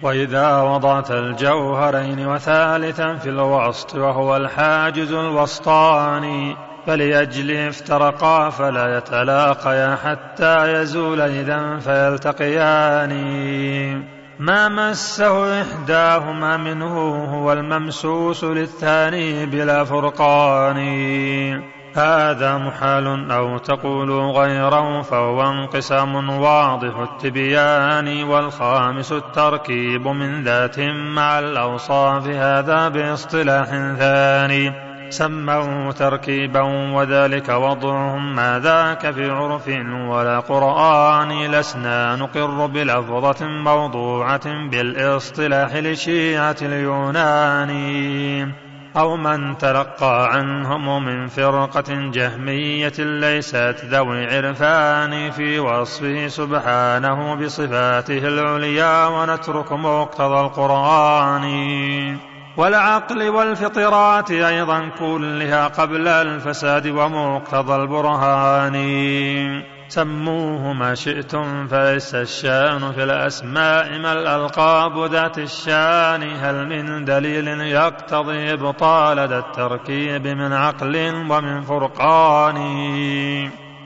[0.03, 11.20] وإذا وضعت الجوهرين وثالثا في الوسط وهو الحاجز الوسطاني فلأجل افترقا فلا يتلاقيا حتى يزول
[11.20, 13.12] إذا فيلتقيان.
[14.39, 20.78] ما مسه إحداهما منه هو الممسوس للثاني بلا فرقان.
[21.97, 30.80] هذا محال أو تقول غيره فهو انقسام واضح التبيان والخامس التركيب من ذات
[31.16, 33.66] مع الأوصاف هذا باصطلاح
[33.99, 36.61] ثاني سموه تركيبا
[36.95, 39.68] وذلك وضعهم ما ذاك في عرف
[40.09, 47.70] ولا قرآن لسنا نقر بلفظة موضوعة بالإصطلاح لشيعة اليونان
[48.97, 59.07] أو من تلقى عنهم من فرقة جهمية ليست ذوي عرفان في وصفه سبحانه بصفاته العليا
[59.07, 62.16] ونترك مقتضى القرآن
[62.57, 68.76] والعقل والفطرات أيضا كلها قبل الفساد ومقتضى البرهان
[69.93, 76.22] سموه ما شئتم فليس الشأن في الأسماء ما الألقاب ذات الشأن.
[76.22, 80.97] هل من دليل يقتضي إبطال ذا التركيب من عقل
[81.30, 82.57] ومن فرقان؟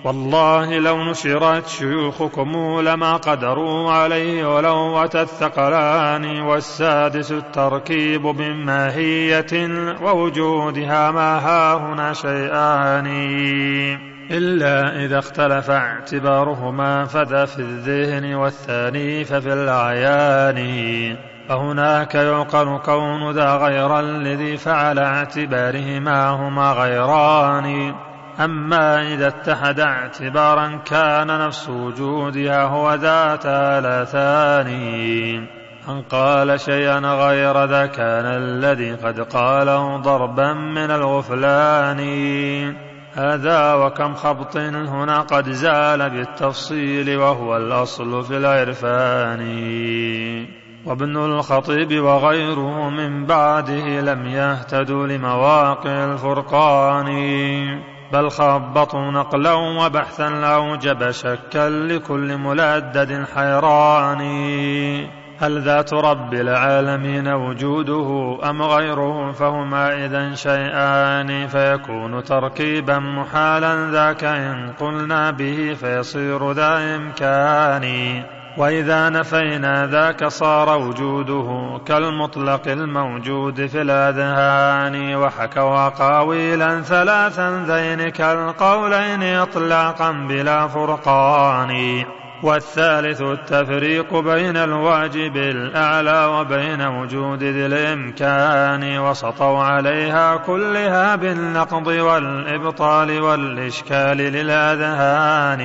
[0.05, 9.69] والله لو نشرت شيوخكم لما قدروا عليه ولو أتى الثقلان والسادس التركيب من ماهية
[10.03, 14.16] ووجودها ما هاهنا شيئان.
[14.31, 21.17] إلا إذا اختلف اعتبارهما فذا في الذهن والثاني ففي الأعيان.
[21.49, 27.95] فهناك يعقل كون ذا غير الذي فعل اعتبارهما هما غيران.
[28.41, 34.69] أما إذا اتحد اعتبارا كان نفس وجودها هو ذات آلاثان
[35.89, 42.01] أن قال شيئا غير ذا كان الذي قد قاله ضربا من الغفلان.
[43.19, 49.41] هذا وكم خبط هنا قد زال بالتفصيل وهو الأصل في العرفان.
[50.87, 57.09] وابن الخطيب وغيره من بعده لم يهتدوا لمواقع الفرقان.
[58.13, 64.21] بل خبطوا نقلا وبحثا أوجب شكا لكل ملدد حيران.
[65.41, 74.73] هل ذات رب العالمين وجوده أم غيره فهما إذا شيئان فيكون تركيبا محالا ذاك إن
[74.81, 78.23] قلنا به فيصير ذا إمكان.
[78.57, 90.11] وإذا نفينا ذاك صار وجوده كالمطلق الموجود في الأذهان وحكوا أقاويلا ثلاثا ذين كالقولين إطلاقا
[90.13, 92.05] بلا فرقان.
[92.43, 104.17] والثالث التفريق بين الواجب الأعلى وبين وجود ذي الإمكان وسطوا عليها كلها بالنقض والإبطال والإشكال
[104.17, 105.63] للأذهان.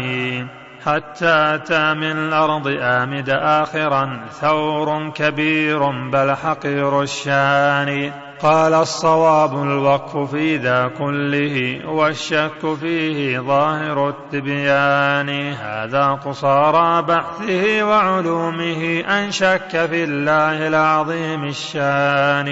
[0.86, 8.12] حتى أتى من أرض آمد آخرا ثور كبير بل حقير الشان.
[8.44, 15.54] قال الصواب الوقف في ذا كله والشك فيه ظاهر التبيان.
[15.54, 22.52] هذا قصارى بحثه وعلومه أن شك في الله العظيم الشان.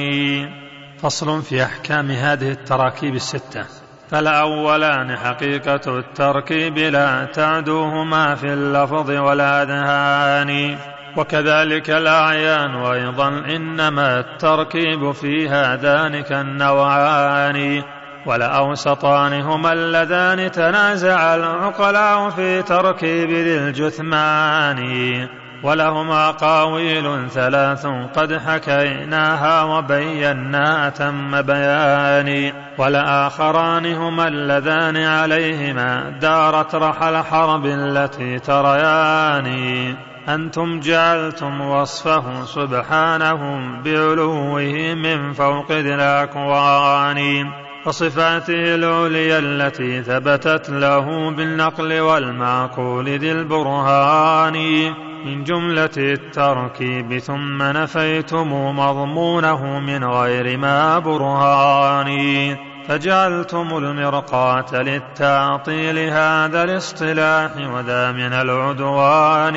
[1.01, 3.65] فصل في أحكام هذه التراكيب الستة.
[4.11, 10.77] فالأولان حقيقة التركيب لا تعدوهما في اللفظ والأذهان
[11.19, 17.83] وكذلك الأعيان أيضا إنما التركيب في هذان كالنوعان
[18.25, 24.79] ولأوسطان هما اللذان تنازع العقلاء في تركيب ذي الجثمان
[25.63, 37.65] ولهما قاويل ثلاث قد حكيناها وبينا أتم بيان ولآخران هما اللذان عليهما دارت رحل حرب
[37.65, 40.08] التي تريان.
[40.27, 43.41] أنتم جعلتم وصفه سبحانه
[43.83, 44.59] بعلوه
[44.95, 47.51] من فوق ذي الأكوان
[47.85, 54.55] وصفاته العليا التي ثبتت له بالنقل والمعقول ذي البرهان.
[55.25, 62.68] من جملة التركيب ثم نفيتم مضمونه من غير ما برهان.
[62.89, 69.55] فجعلتم المرقاة للتعطيل هذا الاصطلاح وذا من العدوان.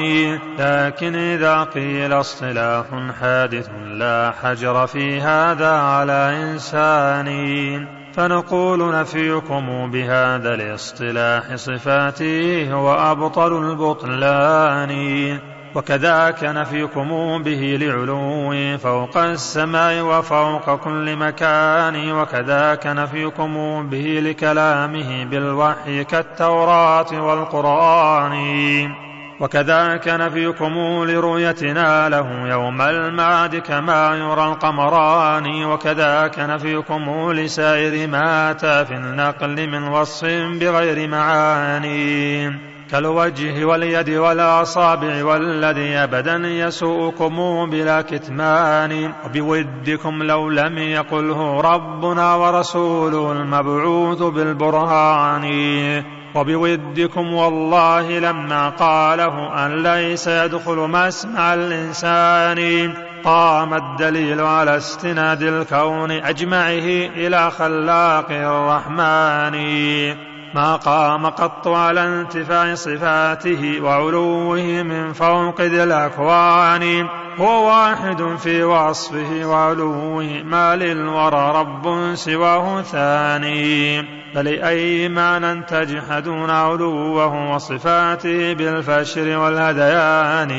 [0.59, 2.85] لكن إذا قيل اصطلاح
[3.21, 7.87] حادث لا حجر في هذا على إنسان.
[8.15, 15.52] فنقول نفيكم بهذا الاصطلاح صفاته هو أبطل البطلان.
[15.75, 27.23] وكذاك نفيكم به لعلوه فوق السماء وفوق كل مكان وكذاك نفيكم به لكلامه بالوحي كالتوراة
[27.23, 28.33] والقرآن
[29.41, 38.95] وكذاك نفيكم لرؤيتنا له يوم المعاد كما يرى القمران وكذاك نفيكم لسائر ما أتى في
[38.95, 40.25] النقل من وصف
[40.61, 49.13] بغير معاني كالوجه واليد والأصابع والذي أبدا يسوءكم بلا كتمان.
[49.25, 55.45] وبودكم لو لم يقله ربنا ورسوله المبعوث بالبرهان.
[56.35, 62.93] وبودكم والله لما قاله أن ليس يدخل مسمع الإنسان.
[63.25, 69.53] قام الدليل على استناد الكون أجمعه إلى خلاق الرحمن.
[70.55, 77.09] ما قام قط على انتفاع صفاته وعلوه من فوق ذي الأكوان.
[77.39, 84.03] هو واحد في وصفه وعلوه ما للورى رب سواه ثاني.
[84.35, 90.53] فلأي معنى تجحدون علوه وصفاته بالفشر والهديان.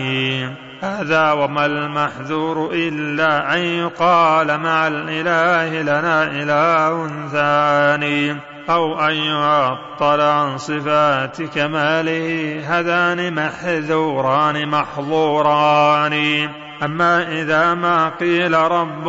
[0.81, 8.52] هذا وما المحذور إلا أن يقال مع الإله لنا إله ثاني.
[8.69, 16.49] أو أن يعطل عن صفات كماله هذان محذوران محظوران.
[16.83, 19.05] أما إذا ما قيل رب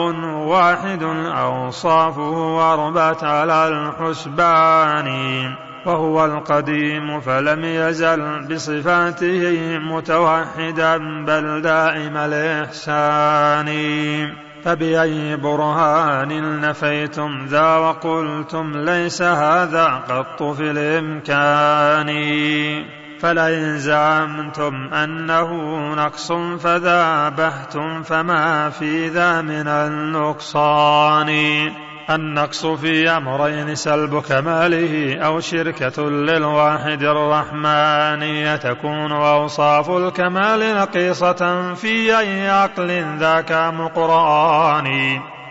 [0.46, 1.02] واحد
[1.36, 5.08] أوصافه أربت على الحسبان.
[5.86, 13.68] وهو القديم فلم يزل بصفاته متوحدا بل دائم الإحسان.
[14.64, 22.10] فبأي برهان نفيتم ذا وقلتم ليس هذا قط في الإمكان.
[23.20, 25.50] فلئن زعمتم أنه
[25.94, 31.30] نقص فذابهتم فما في ذا من النقصان.
[32.10, 42.50] النقص في أمرين سلب كماله أو شركة للواحد الرحمن تكون أوصاف الكمال نقيصة في أي
[42.50, 44.86] عقل ذاك مقرآن.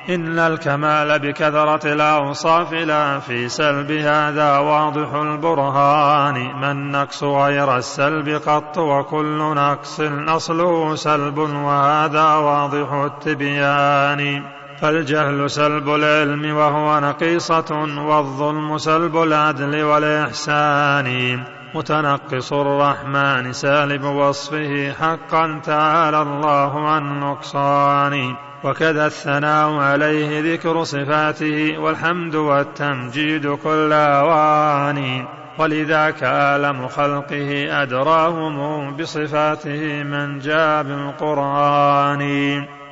[0.10, 6.56] إن الكمال بكثرة الأوصاف لا في سلب هذا واضح البرهان.
[6.56, 14.44] ما النقص غير السلب قط وكل نقص أصله سلب وهذا واضح التبيان.
[14.84, 21.40] فالجهل سلب العلم وهو نقيصة والظلم سلب العدل والإحسان.
[21.76, 28.36] متنقص الرحمن سالب وصفه حقا تعالى الله عن نقصان.
[28.64, 35.26] وكذا الثناء عليه ذكر صفاته والحمد والتمجيد كل أوان.
[35.60, 42.24] ولذاك آلم خلقه أدراهم بصفاته من جاء بالقرآن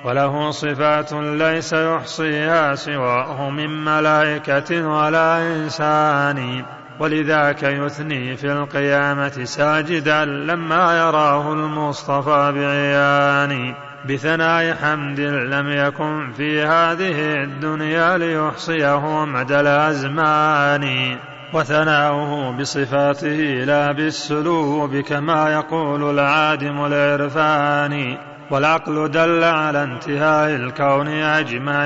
[0.06, 6.66] وله صفات ليس يحصيها سواه من ملائكة ولا إنسان.
[7.00, 13.76] ولذاك يثني في القيامة ساجدا لما يراه المصطفى بعيان.
[14.10, 21.18] بثناء حمد لم يكن في هذه الدنيا ليحصيه مدى الأزمان.
[21.54, 31.86] وثناؤه بصفاته لا بالسلوب كما يقول العادم العرفاني والعقل دل على انتهاء الكون أجمعه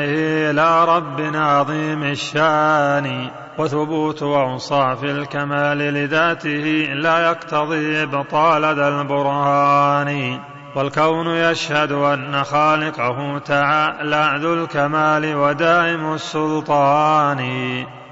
[0.51, 3.30] إلى رب عظيم الشأن.
[3.57, 10.39] وثبوت أوصاف الكمال لذاته لا يقتضي إبطال ذا البرهان.
[10.76, 17.41] والكون يشهد أن خالقه تعالى ذو الكمال ودائم السلطان.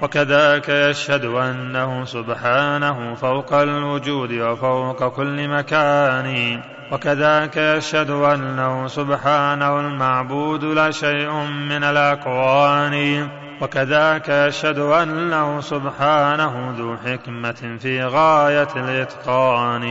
[0.02, 6.60] وكذاك يشهد أنه سبحانه فوق الوجود وفوق كل مكان.
[6.92, 11.32] وكذاك يشهد أنه سبحانه المعبود لا شيء
[11.68, 13.28] من الأكوان
[13.60, 19.84] وكذاك يشهد أنه سبحانه ذو حكمة في غاية الإتقان.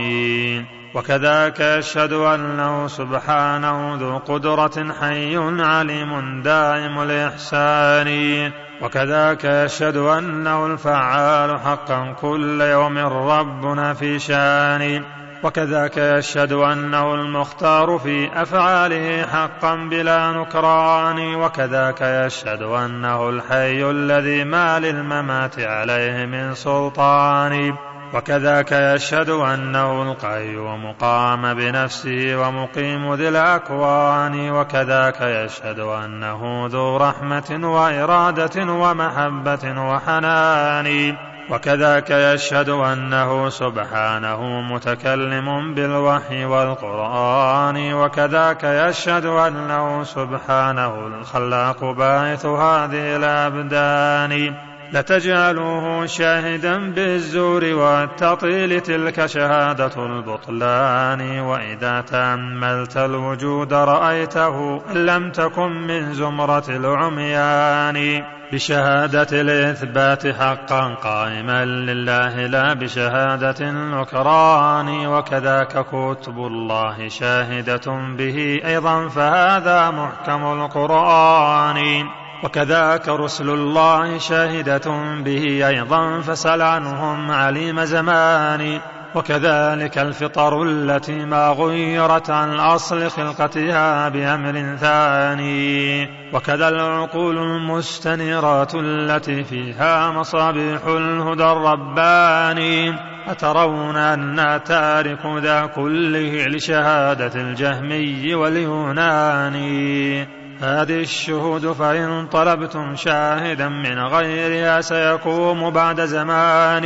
[0.94, 8.50] وكذاك يشهد أنه سبحانه ذو قدرة حي عليم دائم الإحسان.
[8.82, 15.04] وكذاك يشهد أنه الفعال حقا كل يوم ربنا في شان.
[15.42, 21.34] وكذاك يشهد أنه المختار في أفعاله حقا بلا نكران.
[21.34, 27.74] وكذاك يشهد أنه الحي الذي ما للممات عليه من سلطان.
[28.14, 38.72] وكذاك يشهد أنه القيوم قام بنفسه ومقيم ذي الأكوان وكذاك يشهد أنه ذو رحمة وإرادة
[38.72, 41.16] ومحبة وحنان.
[41.50, 54.54] وكذاك يشهد أنه سبحانه متكلم بالوحي والقرآن وكذاك يشهد أنه سبحانه الخلاق باعث هذه الأبدان.
[54.94, 61.40] لتجعلوه شاهدا بالزور والتطيل تلك شهادة البطلان.
[61.40, 68.22] وإذا تأملت الوجود رأيته لم تكن من زمرة العميان.
[68.52, 75.06] بشهادة الإثبات حقا قائما لله لا بشهادة النكران.
[75.06, 82.23] وكذاك كتب الله شاهدة به أيضا فهذا محكم القرآن.
[82.44, 88.80] وكذاك رسل الله شاهدة به أيضا فسل عنهم عليم زمان.
[89.14, 96.08] وكذلك الفطر التي ما غيرت عن أصل خلقتها بأمر ثاني.
[96.32, 102.94] وكذا العقول المستنيرات التي فيها مصابيح الهدى الرباني.
[103.28, 110.43] أترون أن تارك ذا كله لشهادة الجهمي واليوناني.
[110.60, 116.84] هذه الشهود فإن طلبتم شاهدا من غيرها سيقوم بعد زمان.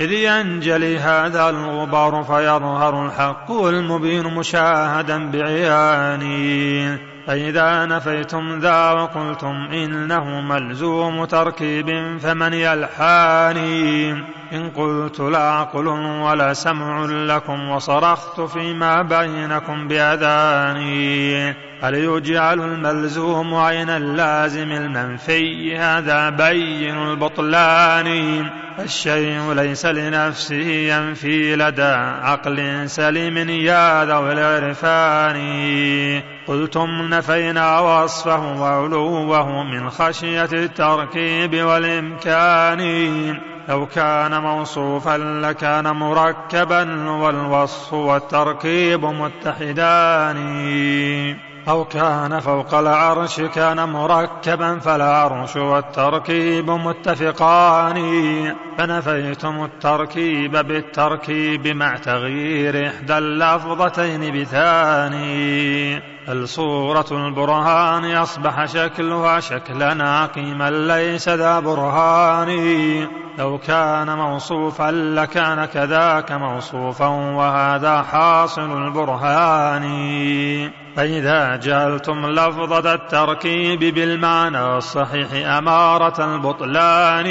[0.00, 11.24] إذ ينجلي هذا الغبار فيظهر الحق المبين مشاهدا بعياني فإذا نفيتم ذا وقلتم إنه ملزوم
[11.24, 14.10] تركيب فمن يلحاني
[14.52, 23.90] إن قلت لا عقل ولا سمع لكم وصرخت فيما بينكم بأذاني هل يجعل الملزوم عين
[23.90, 25.76] اللازم المنفي.
[25.76, 28.06] هذا بين البطلان.
[28.78, 35.38] الشيء ليس لنفسه ينفي لدى عقل سليم يا ذوي العرفان.
[36.46, 42.82] قلتم نفينا وصفه وعلوه من خشية التركيب والإمكان.
[43.68, 50.38] لو كان موصوفا لكان مركبا والوصف والتركيب متحدان.
[51.68, 58.02] أو كان فوق العرش كان مركبا فالعرش والتركيب متفقان.
[58.78, 66.02] فنفيتم التركيب بالتركيب مع تغيير إحدى اللفظتين بثاني.
[66.28, 72.50] الصورة البرهان أصبح شكلها شكلا عقيما ليس ذا برهان.
[73.38, 79.82] لو كان موصوفا لكان كذاك موصوفا وهذا حاصل البرهان.
[80.96, 87.26] فإذا جعلتم لفظة التركيب بالمعنى الصحيح أمارة البطلان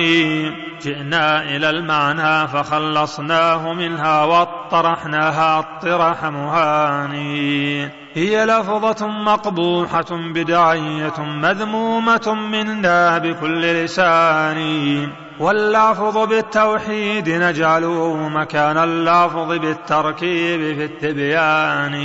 [0.82, 8.01] جئنا إلى المعنى فخلصناه منها واطرحناها اطرح مهاني.
[8.14, 15.08] هي لفظة مقبوحة بدعية مذمومة منا بكل لسان.
[15.40, 21.96] واللفظ بالتوحيد نجعله مكان اللفظ بالتركيب في التبيان.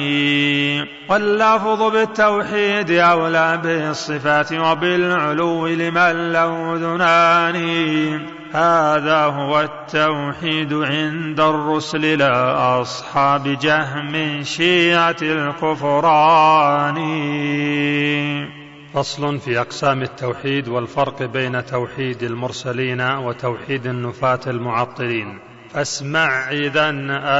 [1.08, 7.56] واللفظ بالتوحيد أولى بالصفات وبالعلو لمن له ذنان
[8.52, 16.96] هذا هو التوحيد عند الرسل لا أصحاب جهم شيعة الكفران.
[18.94, 25.38] فصل في أقسام التوحيد والفرق بين توحيد المرسلين وتوحيد النفاة المعطلين.
[25.70, 26.88] فاسمع إذا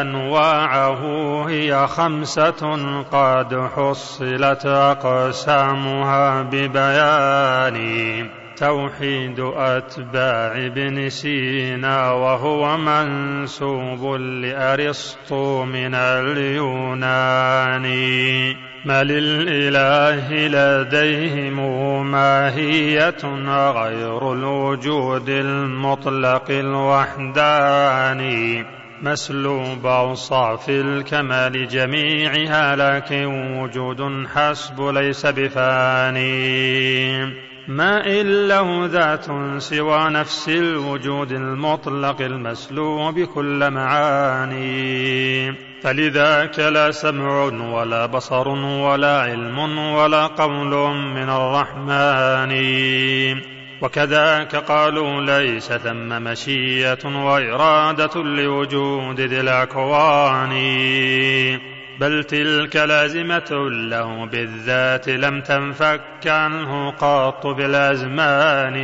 [0.01, 1.01] أنواعه
[1.49, 2.77] هي خمسة
[3.13, 8.46] قد حصلت أقسامها ببيان.
[8.57, 17.87] توحيد أتباع ابن سينا وهو منسوب لأرسطو من اليونان.
[18.85, 21.57] ما للإله لديهم
[22.11, 23.25] ماهية
[23.73, 27.97] غير الوجود المطلق الوحداني
[29.03, 33.27] مسلوب أوصاف الكمال جميعها لكن
[33.59, 36.27] وجود حسب ليس بفاني.
[37.69, 39.27] ما إن له ذات
[39.59, 45.53] سوى نفس الوجود المطلق المسلوب بكل معاني.
[45.83, 52.53] فلذاك لا سمع ولا بصر ولا علم ولا قول من الرحمن.
[53.83, 60.53] وكذاك قالوا ليس ثم مشية وإرادة لوجود ذي الأكوان.
[62.01, 68.77] بل تلك لازمة له بالذات لم تنفك عنه قط بالأزمان.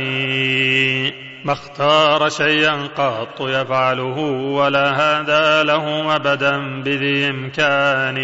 [1.45, 4.17] ما اختار شيئا قط يفعله
[4.57, 8.17] ولا هذا له أبدا بذي إمكان.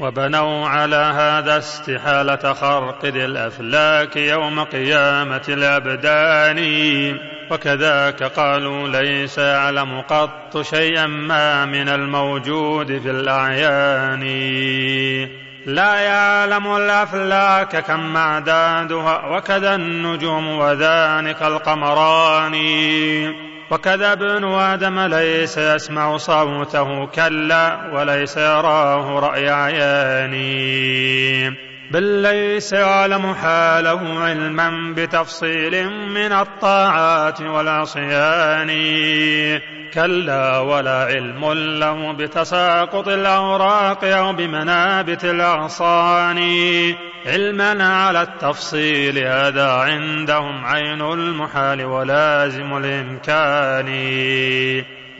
[0.00, 6.58] وبنوا على هذا استحالة خرق ذي الأفلاك يوم قيامة الأبدان.
[7.50, 14.22] وكذاك قالوا ليس يعلم قط شيئا ما من الموجود في الأعيان.
[15.66, 22.54] لا يعلم الأفلاك كم معدادها وكذا النجوم وذلك القمران.
[23.70, 30.94] وكذا ابن آدم ليس يسمع صوته كلا وليس يراه رأي عياني.
[31.90, 38.70] بل ليس يعلم حاله علما بتفصيل من الطاعات والعصيان
[39.94, 46.38] كلا ولا علم له بتساقط الأوراق أو بمنابت الأغصان.
[47.26, 53.88] علما على التفصيل هذا عندهم عين المحال ولازم الإمكان.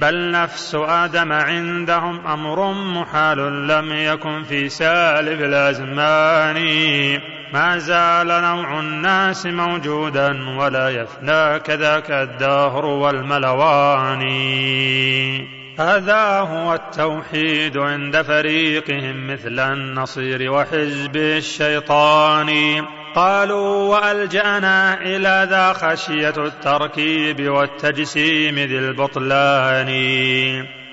[0.01, 6.59] بل نفس آدم عندهم أمر محال لم يكن في سالف الأزمان.
[7.53, 14.23] ما زال نوع الناس موجودا ولا يفنى كذاك الدهر والملوان.
[15.79, 22.49] هذا هو التوحيد عند فريقهم مثل النصير وحزب الشيطان.
[23.15, 29.89] قالوا وألجأنا إلى ذا خشية التركيب والتجسيم ذي البطلان.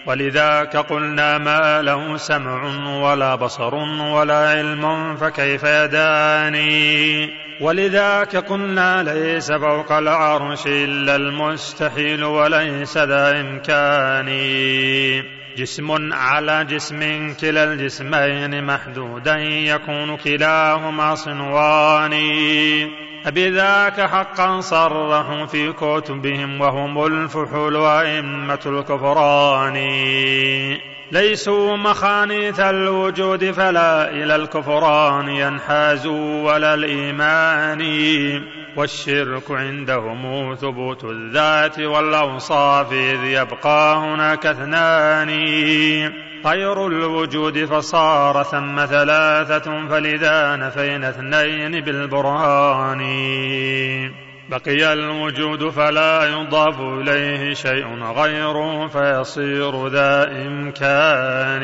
[0.06, 2.64] ولذاك قلنا ما له سمع
[3.02, 7.30] ولا بصر ولا علم فكيف يداني؟
[7.62, 14.28] ولذاك قلنا ليس فوق العرش إلا المستحيل وليس ذا إمكان.
[15.58, 22.14] جسم على جسم كلا الجسمين محدودا يكون كلاهما صنوان.
[23.26, 29.78] أبذاك حقا صرحوا في كتبهم وهم الفحول وأئمة الكفران.
[31.12, 37.82] ليسوا مخانيث الوجود فلا إلى الكفران ينحازوا ولا الإيمان.
[38.78, 45.30] والشرك عندهم ثبوت الذات والأوصاف إذ يبقى هناك اثنان.
[46.46, 53.02] غير الوجود فصار ثم ثلاثة فلذا نفينا اثنين بالبرهان.
[54.52, 61.64] بقي الوجود فلا يضاف إليه شيء غيره فيصير ذا إمكان.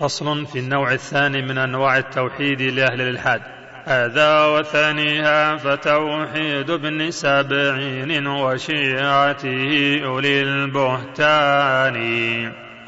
[0.00, 3.42] فصل في النوع الثاني من أنواع التوحيد لأهل الإلحاد.
[3.84, 11.94] هذا وثانيها فتوحيد ابن سبعين وشيعته أولي البهتان.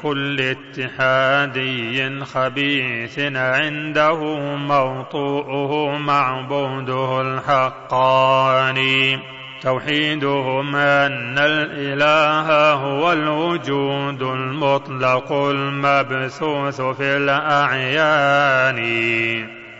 [0.01, 4.15] كل اتحادي خبيث عنده
[4.55, 9.19] موطوءه معبوده الحقاني.
[9.61, 18.79] توحيدهم أن الإله هو الوجود المطلق المبثوث في الأعيان.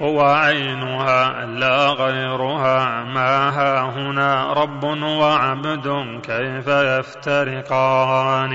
[0.02, 3.04] هو عينها لا غيرها.
[3.04, 5.88] ما ها هنا رب وعبد
[6.24, 8.54] كيف يفترقان؟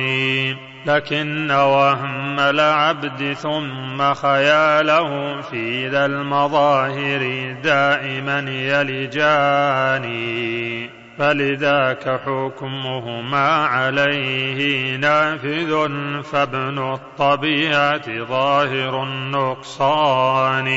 [0.86, 10.02] لكن وهم العبد ثم خياله في ذا المظاهر دائما يلجان
[11.18, 15.88] فلذاك حكمهما عليه نافذ
[16.22, 20.68] فابن الطبيعة ظاهر النقصان.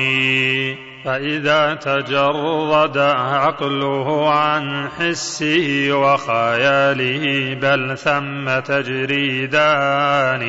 [1.06, 10.44] فإذا تجرد عقله عن حسه وخياله بل ثم تجريدان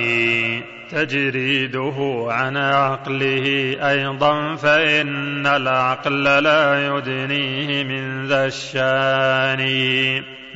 [0.91, 9.63] تجريده عن عقله أيضا فإن العقل لا يدنيه من ذا الشان.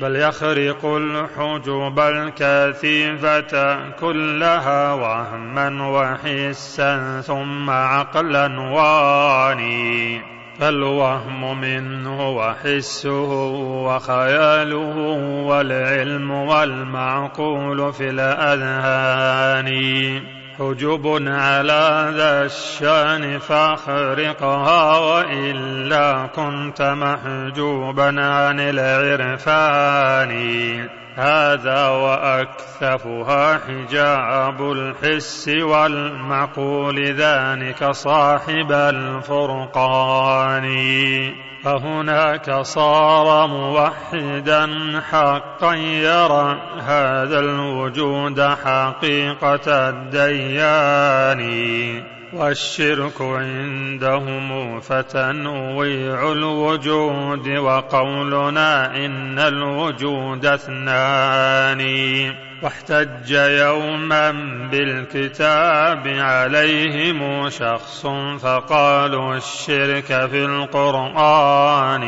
[0.01, 10.21] بل يخرق الحجب الكثيفة كلها وهما وحسا ثم عقلا واني.
[10.59, 13.33] فالوهم منه وحسه
[13.85, 14.97] وخياله
[15.47, 19.71] والعلم والمعقول في الأذهان.
[20.61, 30.31] حجب على ذا الشأن فاخرقها وإلا كنت محجوبا عن العرفان.
[31.17, 40.67] هذا وأكثفها حجاب الحس والمعقول ذلك صاحب الفرقان.
[41.65, 44.67] فهناك صار موحدا
[45.11, 51.41] حقا يرى هذا الوجود حقيقة الديان.
[52.33, 61.81] والشرك عندهم فتنويع الوجود وقولنا إن الوجود اثنان.
[62.63, 64.31] واحتج يوما
[64.71, 68.07] بالكتاب عليهم شخص
[68.41, 72.05] فقالوا الشرك في القرآن.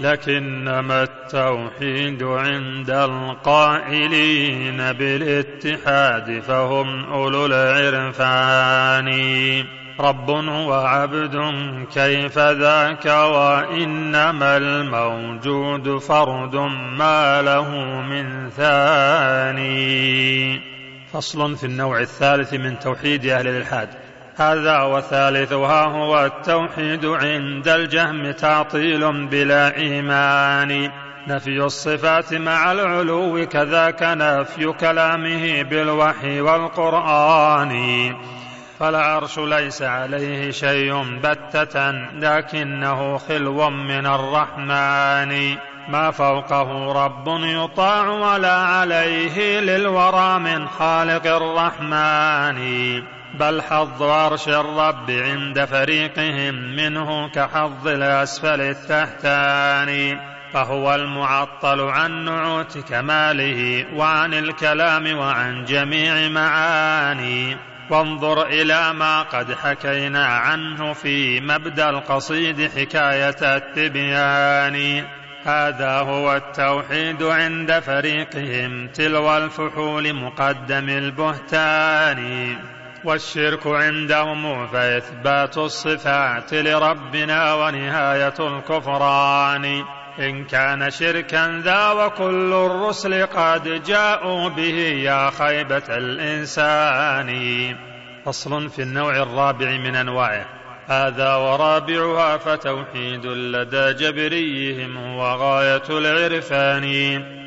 [0.00, 9.08] لكنما التوحيد عند القائلين بالاتحاد فهم أولو العرفان.
[10.00, 11.36] رب وعبد
[11.94, 16.56] كيف ذاك وإنما الموجود فرد
[16.98, 19.58] ما له من ثاني.
[21.12, 24.07] فصل في النوع الثالث من توحيد أهل الإلحاد.
[24.40, 30.90] هذا وثالثها هو التوحيد عند الجهم تعطيل بلا إيمان.
[31.28, 38.14] نفي الصفات مع العلو كذاك نفي كلامه بالوحي والقرآن.
[38.80, 45.56] فالعرش ليس عليه شيء بتة لكنه خلو من الرحمن.
[45.88, 53.17] ما فوقه رب يطاع ولا عليه للورى من خالق الرحمن.
[53.34, 60.18] بل حظ عرش الرب عند فريقهم منه كحظ الأسفل التحتاني
[60.52, 67.56] فهو المعطل عن نعوت كماله وعن الكلام وعن جميع معاني.
[67.90, 75.04] وانظر إلى ما قد حكينا عنه في مبدأ القصيد حكاية التبيان.
[75.44, 82.56] هذا هو التوحيد عند فريقهم تلو الفحول مقدم البهتان.
[83.04, 89.84] والشرك عندهم فإثبات الصفات لربنا ونهاية الكفران.
[90.18, 97.76] إن كان شركا ذا وكل الرسل قد جاءوا به يا خيبة الإنسان.
[98.24, 100.57] فصل في النوع الرابع من أنواعه.
[100.88, 106.84] هذا ورابعها فتوحيد لدى جبريهم هو غاية العرفان.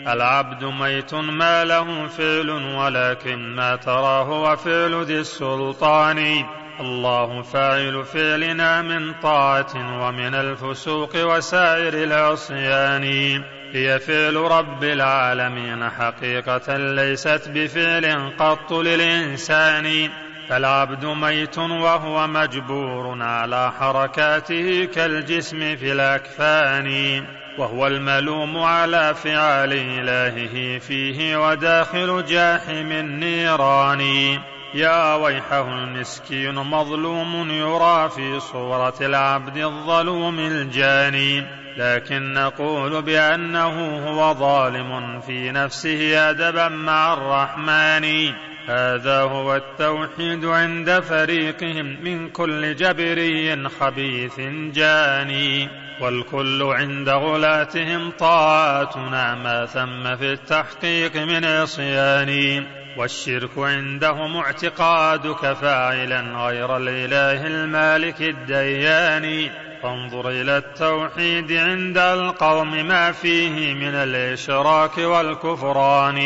[0.08, 6.46] العبد ميت ما له فعل ولكن ما تراه وفعل ذي السلطان.
[6.80, 13.04] الله فاعل فعلنا من طاعة ومن الفسوق وسائر العصيان.
[13.74, 20.10] هي فعل رب العالمين حقيقة ليست بفعل قط للإنسان.
[20.52, 27.24] فالعبد ميت وهو مجبور على حركاته كالجسم في الأكفان
[27.58, 34.02] وهو الملوم على فعال إلهه فيه وداخل جاحم النيران.
[34.74, 41.46] يا ويحه المسكين مظلوم يرى في صورة العبد الظلوم الجاني
[41.78, 48.34] لكن نقول بأنه هو ظالم في نفسه أدبا مع الرحمن.
[48.68, 54.40] هذا هو التوحيد عند فريقهم من كل جبري خبيث
[54.74, 55.70] جاني
[56.02, 62.64] والكل عند غلاتهم طاعتنا ما ثم في التحقيق من عصيان
[62.98, 69.50] والشرك عندهم اعتقادك فاعلا غير الإله المالك الديان
[69.84, 76.22] فانظر إلى التوحيد عند القوم ما فيه من الإشراك والكفران.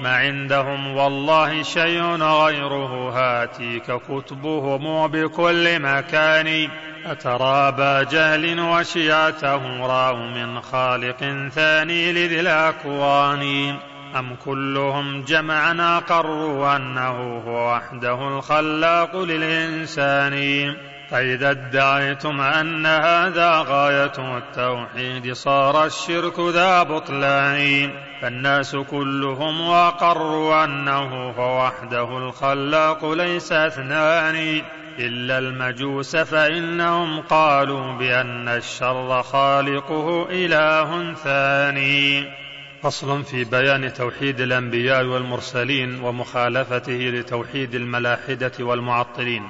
[0.00, 3.10] ما عندهم والله شيء غيره.
[3.10, 6.68] هاتيك كتبهم بكل مكان.
[7.06, 13.74] أترى أبا جهل وشيعته راوا من خالق ثاني لذي الأكوان.
[14.18, 20.76] أم كلهم جمعا أقروا أنه هو وحده الخلاق للإنسان.
[21.10, 27.90] فإذا ادعيتم أن هذا غاية التوحيد صار الشرك ذا بطلان.
[28.22, 34.62] فالناس كلهم وأقروا أنه هو وحده الخلاق ليس اثنان.
[34.98, 42.24] إلا المجوس فإنهم قالوا بأن الشر خالقه إله ثاني.
[42.82, 49.42] فصل في بيان توحيد الأنبياء والمرسلين ومخالفته لتوحيد الملاحدة والمعطلين.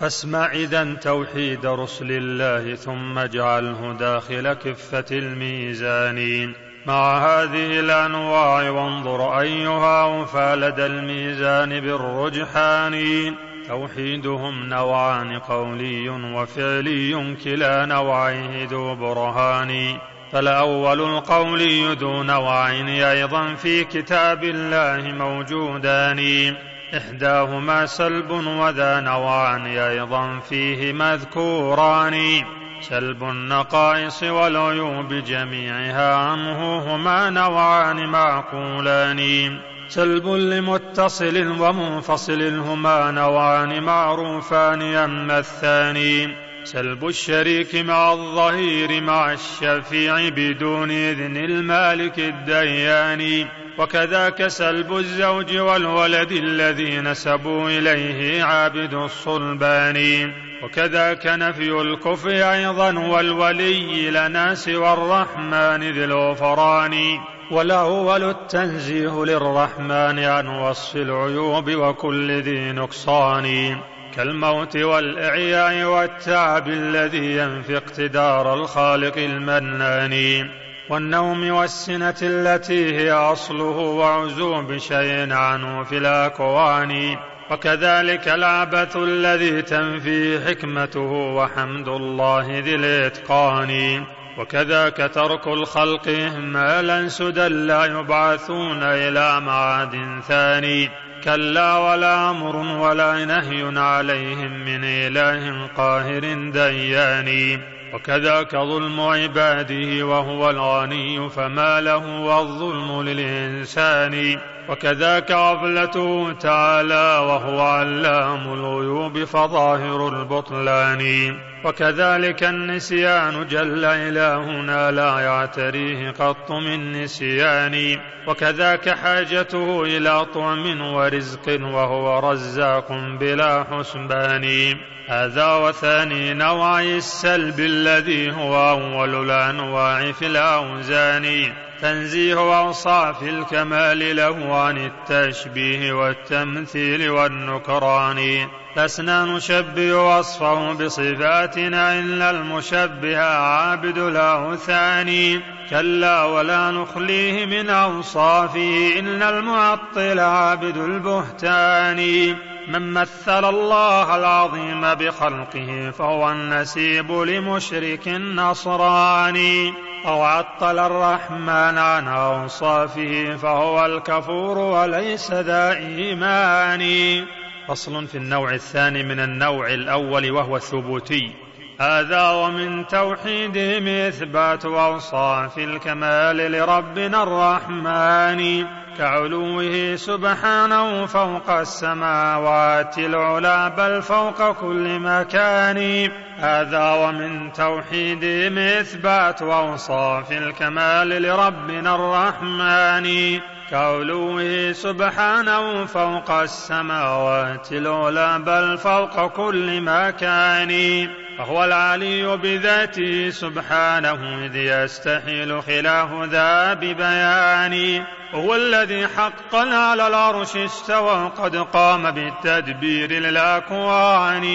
[0.00, 6.52] فاسمع إذا توحيد رسل الله ثم اجعله داخل كفة الميزان.
[6.86, 13.34] مع هذه الأنواع وانظر أيها اوفى لدى الميزان بالرجحان
[13.68, 19.98] توحيدهم نوعان قولي وفعلي كلا نوعيه ذو برهان.
[20.32, 26.54] فالأول القولي ذو نوعين أيضا في كتاب الله موجودان.
[26.96, 32.44] إحداهما سلب وذا نوعان أيضا فيه مذكوران.
[32.82, 39.58] سلب النقائص والعيوب جميعها عنه هما نوعان معقولان.
[39.88, 46.28] سلب لمتصل ومنفصل هما نوعان معروفان أما الثاني.
[46.64, 53.48] سلب الشريك مع الظهير مع الشفيع بدون إذن المالك الديان.
[53.78, 60.32] وكذاك سلب الزوج والولد الذي نسبوا إليه عابد الصلبان.
[60.62, 67.18] وكذاك نفي الكفر أيضا والولي لنا سوى الرحمن ذي الغفران.
[67.50, 73.76] والأول التنزيه للرحمن عن وصف العيوب وكل ذي نقصان.
[74.16, 80.48] كالموت والإعياء والتعب الذي ينفي اقتدار الخالق المنان.
[80.90, 87.16] والنوم والسنة التي هي أصله وعزوب شيء عنه في الأكوان.
[87.52, 94.04] وكذلك العبث الذي تنفي حكمته وحمد الله ذي الإتقان.
[94.38, 100.90] وكذاك ترك الخلق إهمالا سدى لا يبعثون إلى معاد ثاني.
[101.24, 107.60] كلا ولا أمر ولا نهي عليهم من إله قاهر ديان.
[107.94, 114.38] وكذاك ظلم عباده وهو الغني فما له والظلم للإنسان.
[114.68, 121.51] وكذاك غفلته تعالى وهو علام الغيوب فظاهر البطلان.
[121.64, 127.98] وكذلك النسيان جل إلهنا لا يعتريه قط من نسيان.
[128.26, 134.76] وكذاك حاجته إلى طعم ورزق وهو رزاق بلا حسبان.
[135.08, 141.52] هذا وثاني نوع السلب الذي هو أول الأنواع في الأوزان.
[141.82, 148.48] تنزيه أوصاف الكمال له عن التشبيه والتمثيل والنكران.
[148.76, 160.18] لسنا نشبه وصفه بصفاتنا إلا المشبه عابد الأوثان كلا ولا نخليه من أوصافه إن المعطل
[160.18, 162.36] عابد البهتان.
[162.68, 169.74] من مثل الله العظيم بخلقه فهو النسيب لمشرك نصراني
[170.06, 177.24] أو عطل الرحمن عن أوصافه فهو الكفور وليس ذا إيمان.
[177.68, 181.41] فصل في النوع الثاني من النوع الأول وهو الثبوتي.
[181.82, 188.66] هذا ومن توحيدهم إثبات أوصاف الكمال لربنا الرحمن
[188.98, 196.10] كعلوه سبحانه فوق السماوات العلى بل فوق كل مكان.
[196.38, 203.38] هذا ومن توحيدهم إثبات أوصاف الكمال لربنا الرحمن
[203.70, 211.21] كعلوه سبحانه فوق السماوات العلى بل فوق كل مكان.
[211.38, 218.04] وهو العلي بذاته سبحانه إذ يستحيل خلاف ذا ببيان.
[218.34, 224.46] وهو الذي حقا على العرش استوى قد قام بالتدبير للأكوان.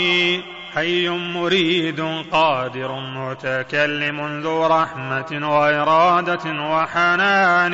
[0.75, 7.73] حي مريد قادر متكلم ذو رحمة وإرادة وحنان.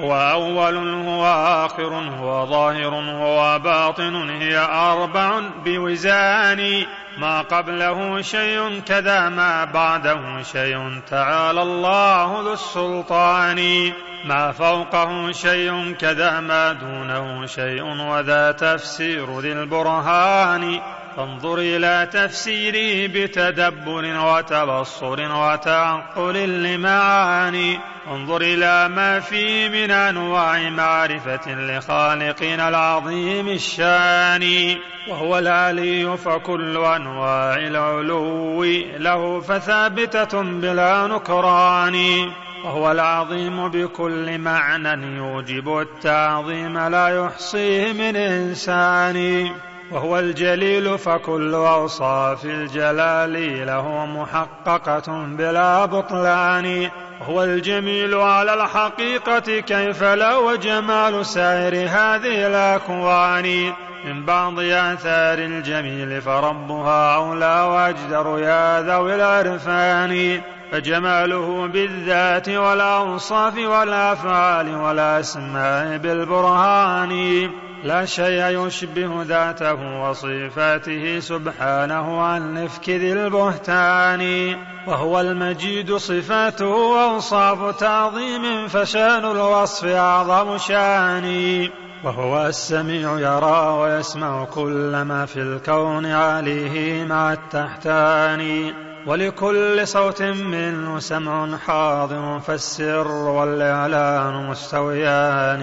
[0.00, 1.26] هو أول هو
[1.66, 6.86] آخر هو ظاهر هو باطن هي أربع بوزان
[7.18, 13.92] ما قبله شيء كذا ما بعده شيء تعالى الله ذو السلطان
[14.24, 20.80] ما فوقه شيء كذا ما دونه شيء وذا تفسير ذي البرهان
[21.16, 27.78] فانظر إلى تفسيره بتدبر وتبصر وتعقل لمعاني.
[28.10, 34.76] انظر إلى ما فيه من أنواع معرفة لخالقنا العظيم الشان.
[35.08, 38.64] وهو العلي فكل أنواع العلو
[38.98, 42.28] له فثابتة بلا نكران.
[42.64, 49.48] وهو العظيم بكل معنى يوجب التعظيم لا يحصيه من إنسان.
[49.92, 56.90] وهو الجليل فكل أوصاف الجلال له محققة بلا بطلان.
[57.20, 63.72] وهو الجميل على الحقيقة كيف لا وجمال سائر هذه الأكوان.
[64.04, 70.40] من بعض آثار الجميل فربها أولى وأجدر يا ذوي العرفان.
[70.72, 77.50] فجماله بالذات والأوصاف والأفعال والأسماء بالبرهان.
[77.84, 84.56] لا شيء يشبه ذاته وصفاته سبحانه عن نفك ذي البهتان.
[84.86, 91.68] وهو المجيد صفاته وأوصاف تعظيم فشان الوصف أعظم شان.
[92.04, 98.72] وهو السميع يرى ويسمع كل ما في الكون عليه مع التحتان.
[99.06, 105.62] ولكل صوت منه سمع حاضر فالسر والإعلان مستويان.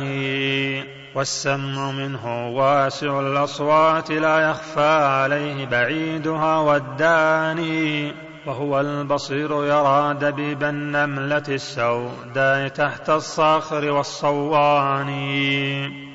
[1.16, 8.14] والسمع منه واسع الأصوات لا يخفى عليه بعيدها والداني
[8.46, 15.10] وهو البصير يرى دبيب النملة السوداء تحت الصخر والصوان.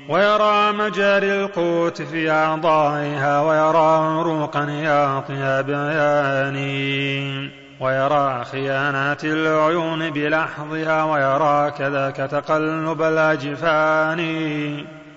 [0.09, 6.57] ويرى مجاري القوت في أعضائها ويرى عروق نياطها بعيان
[7.81, 14.21] ويرى خيانات العيون بلحظها ويرى كذاك تقلب الأجفان.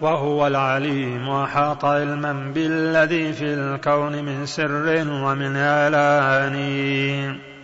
[0.02, 6.58] وهو العليم وحاط علما بالذي في الكون من سر ومن آلان.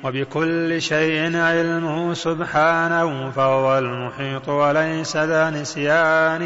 [0.04, 6.44] وبكل شيء علمه سبحانه فهو المحيط وليس ذا نسيان.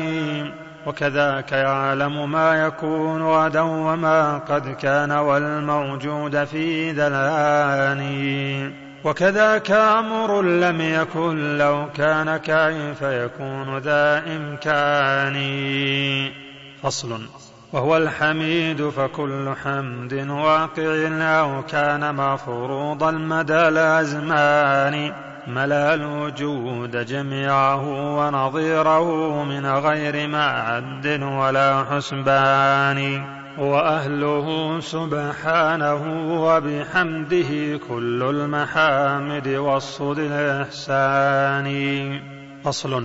[0.85, 8.03] وكذاك يعلم ما يكون غدا وما قد كان والموجود في الآن
[9.03, 15.37] وكذاك أمر لم يكن لو كان كيف يكون ذا إمكان.
[16.83, 17.21] فصل.
[17.73, 25.13] وهو الحميد فكل حمد واقع أو كان مفروض المدى الأزمان.
[25.47, 33.25] ملا الوجود جميعه ونظيره من غير معد ولا حسبان.
[33.57, 36.01] وأهله سبحانه
[36.43, 41.69] وبحمده كل المحامد والصد الإحسان.
[42.65, 43.03] فصل.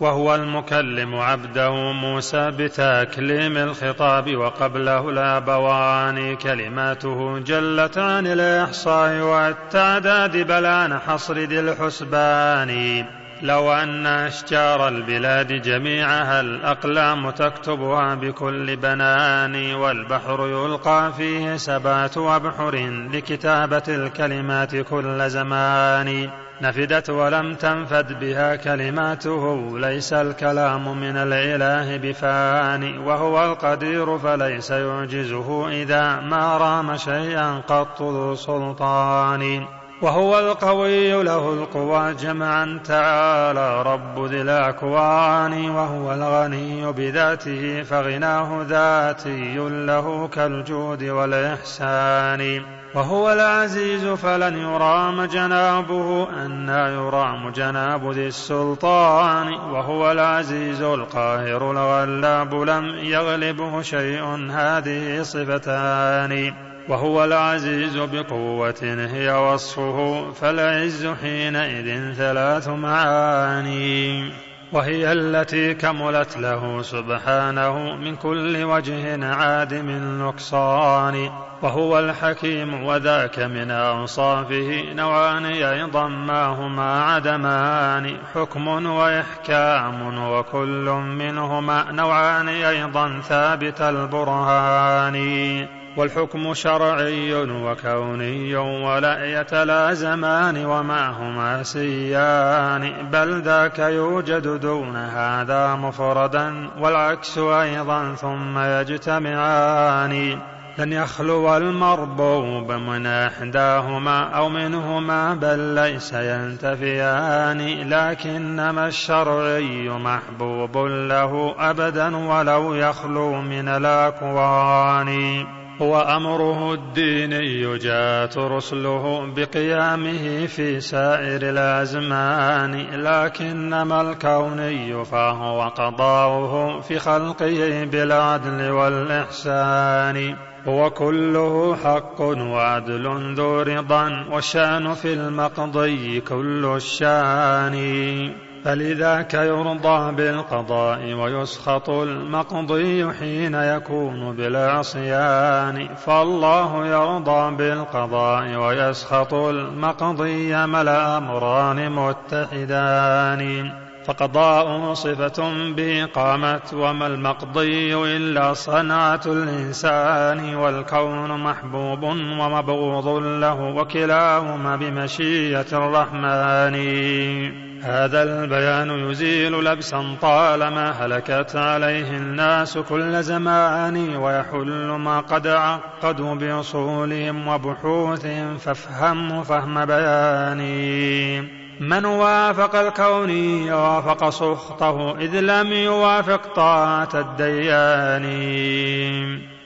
[0.00, 10.98] وهو المكلم عبده موسى بتكليم الخطاب وقبله الابوان كلماته جلت عن الإحصاء والتعداد بل عن
[10.98, 13.21] حصر ذي الحسبان.
[13.42, 22.76] لو أن أشجار البلاد جميعها الأقلام تكتبها بكل بنان والبحر يلقى فيه سبعة أبحر
[23.12, 26.30] لكتابة الكلمات كل زمان
[26.62, 36.20] نفدت ولم تنفد بها كلماته ليس الكلام من الإله بفاني وهو القدير فليس يعجزه إذا
[36.20, 39.81] ما رام شيئا قط ذو سلطان.
[40.02, 43.82] وهو القوي له القوى جمعا تعالى.
[43.82, 49.54] رب ذي الأكوان وهو الغني بذاته فغناه ذاتي
[49.86, 52.62] له كالجود والإحسان.
[52.94, 59.52] وهو العزيز فلن يرام جنابه أنا يرام جناب ذي السلطان.
[59.52, 66.71] وهو العزيز القاهر الغلاب لم يغلبه شيء هذه صفتان.
[66.88, 74.32] وهو العزيز بقوة هي وصفه فالعز حينئذ ثلاث معاني.
[74.72, 81.30] وهي التي كملت له سبحانه من كل وجه عادم النقصان
[81.62, 92.48] وهو الحكيم وذاك من أوصافه نوعان أيضا ما هما عدمان حكم وإحكام وكل منهما نوعان
[92.48, 95.81] أيضا ثابت البرهان.
[95.96, 102.92] والحكم شرعي وكوني ولا يتلازمان ومعهما سيان.
[103.12, 110.38] بل ذاك يوجد دون هذا مفردا والعكس أيضا ثم يجتمعان.
[110.78, 117.88] لن يخلو المربوب من إحداهما أو منهما بل ليس ينتفيان.
[117.88, 125.61] لكنما الشرعي محبوب له أبدا ولو يخلو من الأكوان.
[125.80, 137.84] هو أمره الديني جاءت رسله بقيامه في سائر الأزمان لكنما الكوني فهو قضاؤه في خلقه
[137.84, 140.36] بالعدل والإحسان.
[140.68, 148.51] هو كله حق وعدل ذو رضا والشأن في المقضي كل الشأن.
[148.64, 161.92] فلذاك يرضى بالقضاء ويسخط المقضي حين يكون بالعصيان فالله يرضى بالقضاء ويسخط المقضي ما الأمران
[161.92, 163.72] متحدان.
[164.04, 172.02] فقضاء صفة به قامت وما المقضي إلا صنعة الإنسان والكون محبوب
[172.40, 177.71] ومبغوض له وكلاهما بمشيئة الرحمن.
[177.82, 187.48] هذا البيان يزيل لبسا طالما هلكت عليه الناس كل زمان ويحل ما قد عقدوا بأصولهم
[187.48, 191.40] وبحوثهم فافهم فهم بياني.
[191.80, 198.24] من وافق الكوني وافق سخطه إذ لم يوافق طاعة الديان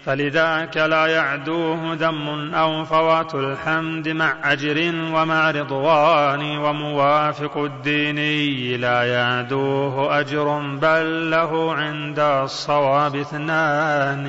[0.06, 10.20] فلذاك لا يعدوه ذم أو فوات الحمد مع أجر ومع رضوان وموافق الديني لا يعدوه
[10.20, 14.26] أجر بل له عند الصواب اثنان.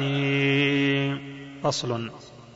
[1.63, 2.09] فصل.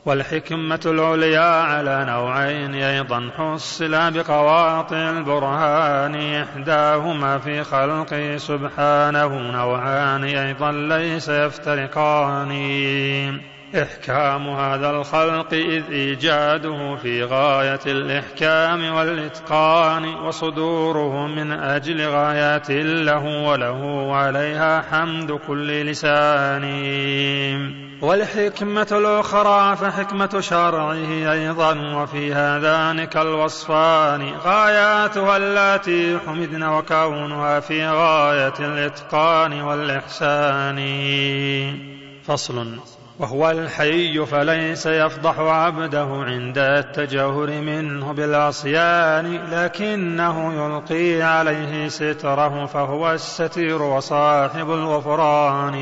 [0.06, 11.30] والحكمة العليا على نوعين أيضا حصلا بقواطع البرهان إحداهما في خلقه سبحانه نوعان أيضا ليس
[11.30, 12.52] يفترقان.
[13.76, 24.15] إحكام هذا الخلق إذ إيجاده في غاية الإحكام والإتقان وصدوره من أجل غايات له وله
[24.15, 27.90] عليها حمد كل لسان.
[28.02, 39.61] والحكمة الأخرى فحكمة شرعه أيضا وفي هذان كالوصفان غاياتها التي حمدن وكونها في غاية الإتقان
[39.61, 40.80] والإحسان.
[42.23, 42.80] فصل.
[43.19, 53.82] وهو الحي فليس يفضح عبده عند التجاهر منه بالعصيان لكنه يلقي عليه ستره فهو الستير
[53.82, 55.76] وصاحب الغفران.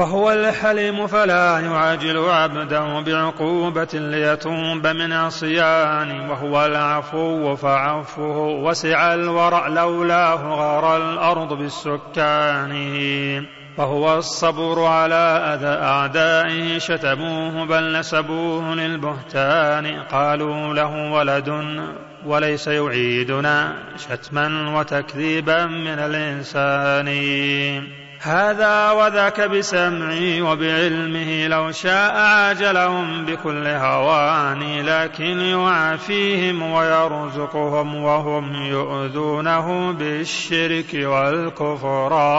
[0.00, 10.54] وهو الحليم فلا يعاجل عبده بعقوبة ليتوب من عصيان وهو العفو فعفوه وسع الورع لولاه
[10.54, 13.46] غار الأرض بالسكان.
[13.78, 20.02] وهو الصبر على أذى أعدائه شتموه بل نسبوه للبهتان.
[20.12, 21.80] قالوا له ولد
[22.26, 27.08] وليس يعيدنا شتما وتكذيبا من الإنسان.
[28.22, 40.94] هذا وذاك بسمعي وبعلمه لو شاء عاجلهم بكل هوان لكن يعافيهم ويرزقهم وهم يؤذونه بالشرك
[40.94, 42.30] والكفران.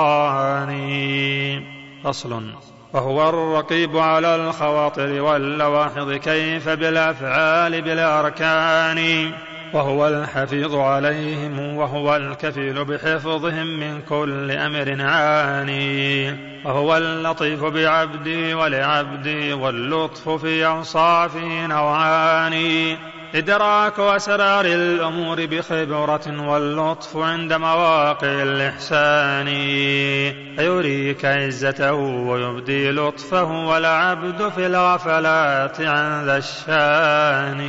[2.04, 2.44] فصل.
[2.94, 9.32] وهو الرقيب على الخواطر واللواحظ كيف بالأفعال بالأركان؟
[9.74, 16.32] وهو الحفيظ عليهم وهو الكفيل بحفظهم من كل أمر عاني
[16.66, 22.54] وهو اللطيف بعبدي ولعبدي واللطف في اوصافه نوعان
[23.36, 29.46] إدراك أسرار الأمور بخبرة واللطف عند مواقع الإحسان
[30.56, 37.62] فيريك عزته ويبدي لطفه والعبد في الغفلات عن ذا الشان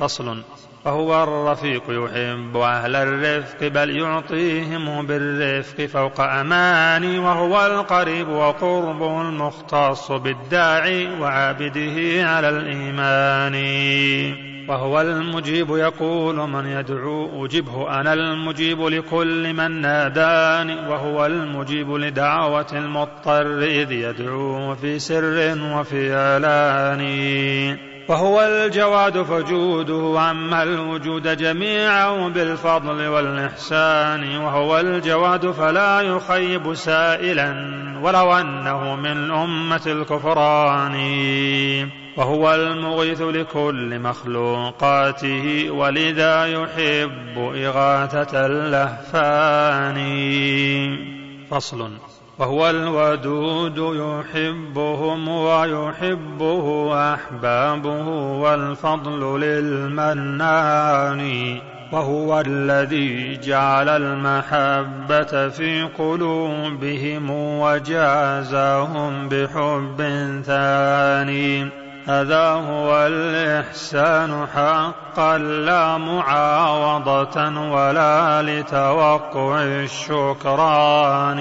[0.00, 0.42] فصل
[0.86, 11.20] فهو الرفيق يحب أهل الرفق بل يعطيهم بالرفق فوق أماني وهو القريب وقربه المختص بالداعي
[11.20, 13.56] وعابده على الإيمان.
[14.68, 20.88] وهو المجيب يقول من يدعو أجبه أنا المجيب لكل من ناداني.
[20.88, 31.36] وهو المجيب لدعوة المضطر إذ يدعو في سر وفي إعلان وهو الجواد فجوده عم الوجود
[31.36, 40.96] جميعا بالفضل والإحسان وهو الجواد فلا يخيب سائلا ولو أنه من أمة الكفران.
[42.16, 49.98] وهو المغيث لكل مخلوقاته ولذا يحب إغاثة اللهفان.
[51.50, 51.90] فصل.
[52.38, 58.08] وهو الودود يحبهم ويحبه أحبابه
[58.40, 61.22] والفضل للمنان
[61.92, 67.30] وهو الذي جعل المحبة في قلوبهم
[67.60, 69.96] وجازاهم بحب
[70.46, 71.68] ثاني
[72.06, 81.40] هذا هو الإحسان حقا لا معاوضة ولا لتوقع الشكران.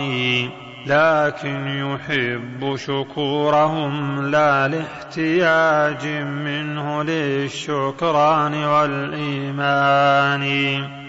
[0.86, 10.46] لكن يحب شكورهم لا لاحتياج منه للشكران والإيمان.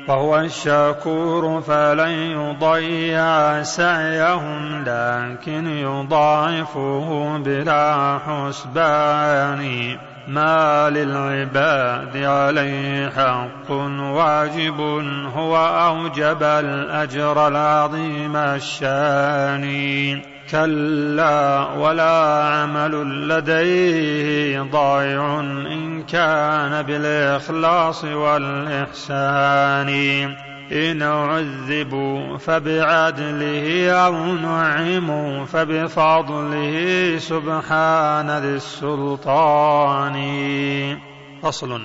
[0.08, 9.96] وهو الشكور فلن يضيع سعيهم لكن يضاعفه بلا حسبان.
[10.28, 13.70] ما للعباد عليه حق
[14.00, 14.80] واجب
[15.34, 19.66] هو أوجب الأجر العظيم الشان.
[20.50, 29.86] كلا ولا عمل لديه ضائع إن كان بالإخلاص والإحسان.
[30.72, 40.16] إن عذبوا فبعدله أو نعموا فبفضله سبحان ذي السلطان.
[41.42, 41.80] فصل.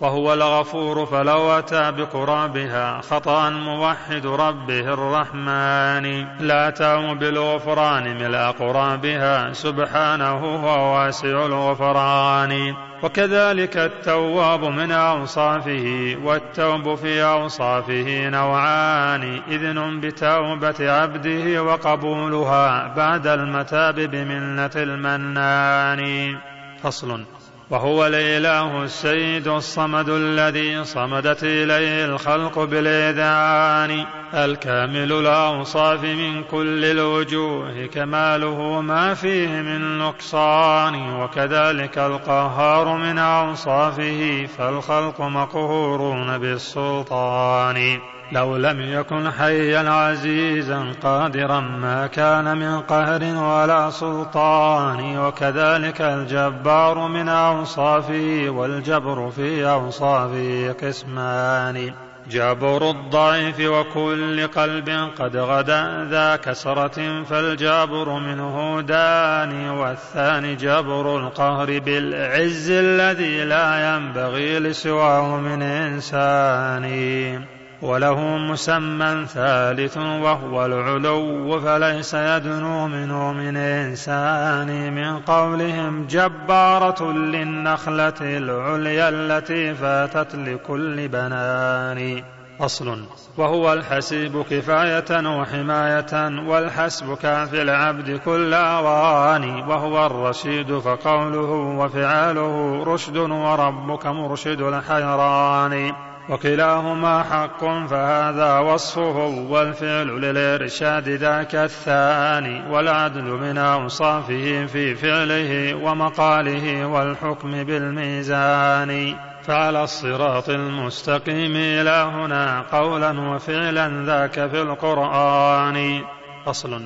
[0.00, 6.26] وهو الغفور فلو أتى بقرابها خطأ موحد ربه الرحمن.
[6.40, 12.89] لا أتاه بالغفران ملء قرابها سبحانه هو واسع الغفران.
[13.02, 24.70] وكذلك التواب من أوصافه والتوب في أوصافه نوعان إذن بتوبة عبده وقبولها بعد المتاب بمنة
[24.76, 26.36] المنان.
[26.82, 27.39] فصل.
[27.70, 38.80] وهو الإله السيد الصمد الذي صمدت إليه الخلق بالاذان الكامل الاوصاف من كل الوجوه كماله
[38.80, 41.20] ما فيه من نقصان.
[41.20, 48.00] وكذلك القهار من أوصافه فالخلق مقهورون بالسلطان.
[48.32, 57.28] لو لم يكن حيا عزيزا قادرا ما كان من قهر ولا سلطان وكذلك الجبار من
[57.28, 61.92] اوصافه والجبر في اوصافه قسمان.
[62.28, 72.70] جبر الضعيف وكل قلب قد غدا ذا كسرة فالجابر منه داني والثاني جبر القهر بالعز
[72.70, 77.59] الذي لا ينبغي لسواه من إنسان.
[77.82, 89.08] وله مسمى ثالث وهو العلو فليس يدنو منه من إنسان من قولهم جبارة للنخلة العليا
[89.08, 92.22] التي فاتت لكل بنان.
[92.60, 92.98] أصل
[93.36, 99.44] وهو الحسيب كفاية وحماية والحسب كافي العبد كل أوان.
[99.68, 105.92] وهو الرشيد فقوله وفعاله رشد وربك مرشد الحيران.
[106.30, 117.64] وكلاهما حق فهذا وصفه والفعل للإرشاد ذاك الثاني والعدل من أوصافه في فعله ومقاله والحكم
[117.64, 119.14] بالميزان.
[119.42, 126.02] فعلى الصراط المستقيم إلى هنا قولا وفعلا ذاك في القرآن.
[126.46, 126.82] فصل.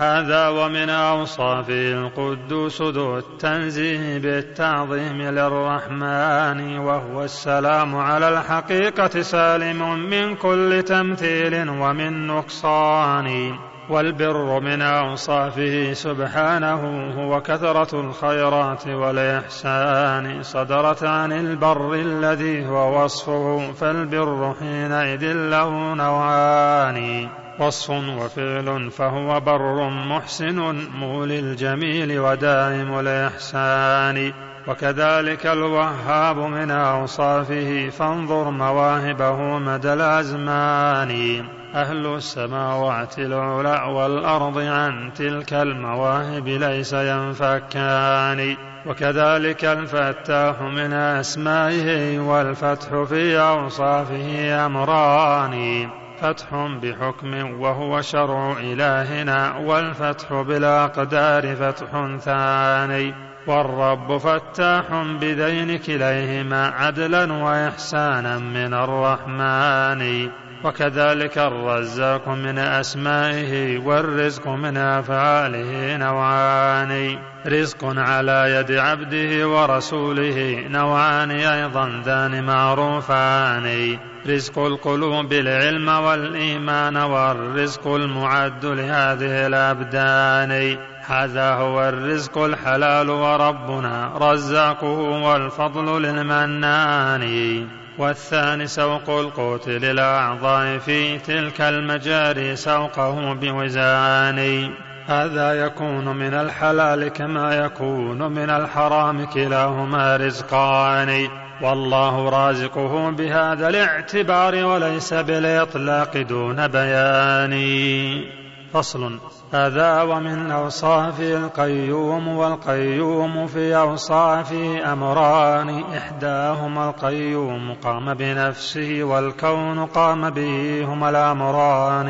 [0.00, 10.82] هذا ومن أوصافه القدوس ذو التنزيه بالتعظيم للرحمن وهو السلام على الحقيقة سالم من كل
[10.82, 13.58] تمثيل ومن نقصان.
[13.90, 20.42] والبر من أوصافه سبحانه هو كثرة الخيرات والإحسان.
[20.42, 27.28] صدرت عن البر الذي هو وصفه فالبر حينئذ له نوعان.
[27.58, 34.32] وصف وفعل فهو بر محسن مولي الجميل ودائم الإحسان.
[34.68, 41.44] وكذلك الوهاب من أوصافه فانظر مواهبه مدى الأزمان.
[41.74, 48.56] أهل السماوات العلى والأرض عن تلك المواهب ليس ينفكان.
[48.86, 55.88] وكذلك الفتاح من أسمائه والفتح في أوصافه أمران.
[56.22, 63.28] فتح بحكم وهو شرع إلهنا والفتح بالأقدار فتح ثاني.
[63.46, 64.84] والرب فتاح
[65.20, 70.30] بذين كليهما عدلا وإحسانا من الرحمن.
[70.64, 77.18] وكذلك الرزاق من أسمائه والرزق من أفعاله نوعان.
[77.46, 83.98] رزق على يد عبده ورسوله نوعان أيضا ذان معروفان.
[84.26, 90.78] رزق القلوب العلم والإيمان والرزق المعد لهذه الأبدان.
[91.06, 97.68] هذا هو الرزق الحلال وربنا رزاقه والفضل للمنان.
[97.98, 104.70] والثاني سوق القوت للأعضاء في تلك المجاري سوقه بوزان.
[105.06, 111.28] هذا يكون من الحلال كما يكون من الحرام كلاهما رزقان.
[111.62, 118.37] والله رازقه بهذا الاعتبار وليس بالإطلاق دون بيان.
[118.72, 119.18] فصل.
[119.52, 125.84] هذا ومن أوصافه القيوم والقيوم في أوصافه أمران.
[125.96, 132.08] إحداهما القيوم قام بنفسه والكون قام به هما الأمران.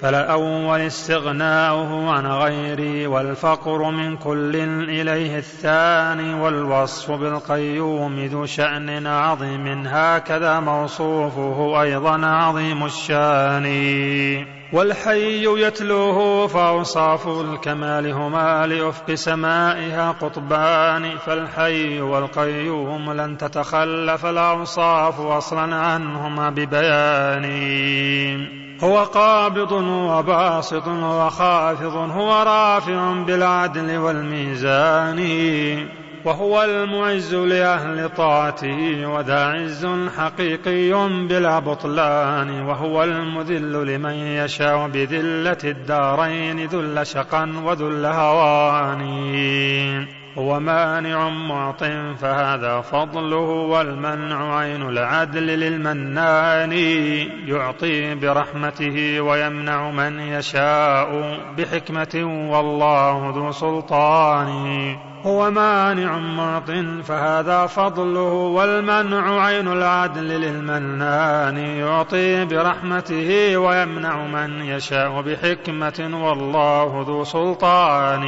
[0.00, 4.56] فالأول استغناؤه عن غيره والفقر من كل
[4.88, 9.86] إليه الثاني والوصف بالقيوم ذو شأن عظيم.
[9.86, 14.61] هكذا موصوفه أيضا عظيم الشأن.
[14.72, 26.50] والحي يتلوه فأوصاف الكمال هما لأفق سمائها قطبان فالحي والقيوم لن تتخلف الأوصاف أصلا عنهما
[26.50, 27.46] ببيان.
[28.84, 35.18] هو قابض وباسط وخافض هو رافع بالعدل والميزان.
[36.24, 40.92] وهو المعز لأهل طاعته وذا عز حقيقي
[41.28, 49.02] بلا بطلان وهو المذل لمن يشاء بذلة الدارين ذل شقا وذل هوان.
[50.38, 51.84] هو مانع معط
[52.20, 56.72] فهذا فضله والمنع عين العدل للمنان.
[57.46, 65.11] يعطي برحمته ويمنع من يشاء بحكمة والله ذو سلطان.
[65.26, 66.70] هو مانع معط
[67.06, 71.56] فهذا فضله والمنع عين العدل للمنان.
[71.56, 78.24] يعطي برحمته ويمنع من يشاء بحكمة والله ذو سلطان.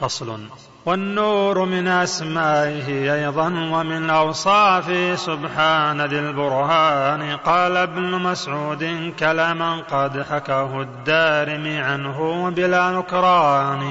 [0.00, 0.40] فصل.
[0.86, 7.36] والنور من أسمائه أيضا ومن أوصافه سبحان ذي البرهان.
[7.36, 13.82] قال ابن مسعود كلاما قد حكاه الدارمي عنه بلا نكران.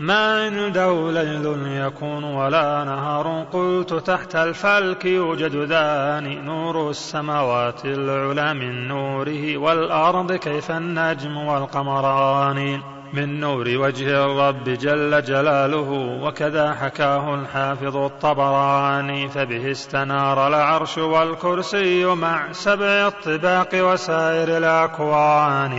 [0.00, 8.88] ما عنده ليل يكون ولا نهار قلت تحت الفلك يوجد ذاني نور السماوات العلى من
[8.88, 12.80] نوره والأرض كيف النجم والقمران
[13.12, 22.52] من نور وجه الرب جل جلاله وكذا حكاه الحافظ الطبراني فبه استنار العرش والكرسي مع
[22.52, 25.72] سبع الطباق وسائر الأكوان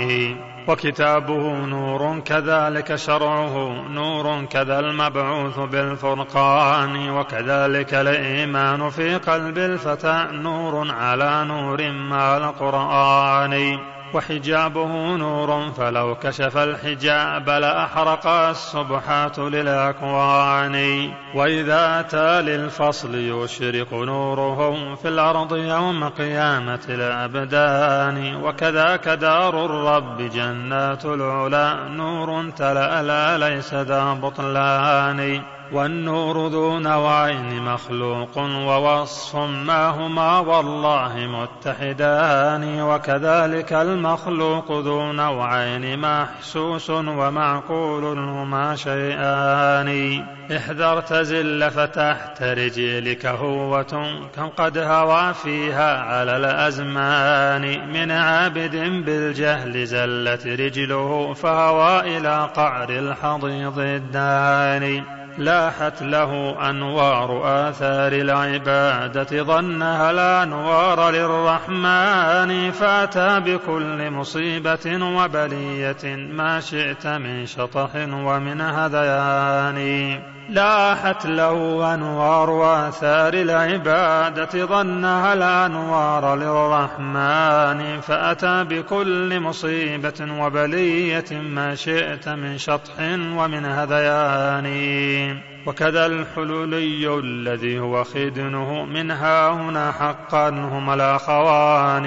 [0.67, 11.45] وكتابه نور كذلك شرعه نور كذا المبعوث بالفرقان وكذلك الإيمان في قلب الفتى نور على
[11.45, 13.92] نور مع القرآن.
[14.15, 21.09] وحجابه نور فلو كشف الحجاب لأحرق السبحات للأكوان.
[21.35, 28.35] وإذا أتى للفصل يشرق نوره في الأرض يوم قيامة الأبدان.
[28.43, 35.41] وكذاك دار الرب جنات العلا نور تلألأ ليس ذا بطلان.
[35.71, 48.03] والنور ذو نوعين مخلوق ووصف ما هما والله متحدان وكذلك المخلوق ذو نوعين محسوس ومعقول
[48.03, 50.23] هما شيئان.
[50.55, 57.93] احذر تزل فتحت رجلك هوة كم قد هوى فيها على الأزمان.
[57.93, 58.75] من عابد
[59.05, 65.22] بالجهل زلت رجله فهوى إلى قعر الحضيض الداني.
[65.37, 77.45] لاحت له أنوار آثار العبادة ظنها الأنوار للرحمن فأتى بكل مصيبة وبلية ما شئت من
[77.45, 80.32] شطح ومن هذيان.
[80.49, 88.01] لاحت له أنوار آثار العبادة ظنها الأنوار للرحمن.
[88.01, 92.93] فأتى بكل مصيبة وبلية ما شئت من شطح
[93.37, 95.52] ومن هذيان.
[95.65, 102.05] وكذا الحلولي الذي هو خدنه من ها هنا حقا هما الأخوان.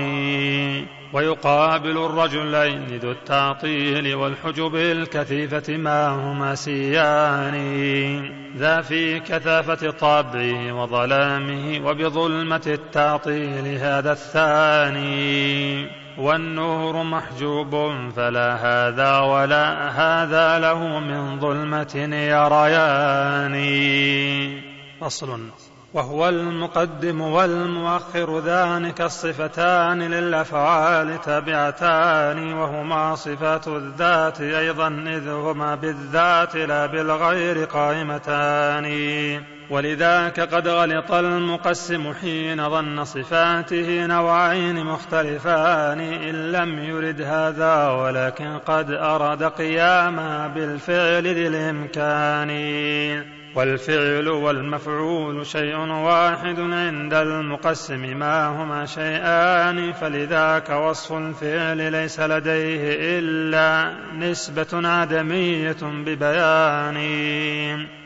[1.13, 7.57] ويقابل الرجلين ذو التعطيل والحجب الكثيفة ما هما سيان.
[8.57, 16.06] ذا في كثافة طبعه وظلامه وبظلمة التعطيل هذا الثاني.
[16.19, 17.71] والنور محجوب
[18.17, 23.57] فلا هذا ولا هذا له من ظلمة يريان
[25.01, 25.41] فصل.
[25.97, 36.87] وهو المقدم والمؤخر ذانك الصفتان للأفعال تابعتان وهما صفات الذات أيضا إذ هما بالذات لا
[36.87, 38.87] بالغير قائمتان.
[39.71, 48.91] ولذاك قد غلط المقسم حين ظن صفاته نوعين مختلفان إن لم يرد هذا ولكن قد
[48.91, 52.51] أراد قياما بالفعل ذي الإمكان.
[53.57, 58.19] والفعل والمفعول شيء واحد عند المقسم.
[58.19, 62.81] ما هما شيئان؟ فلذاك وصف الفعل ليس لديه
[63.19, 66.97] إلا نسبة عدمية ببيان.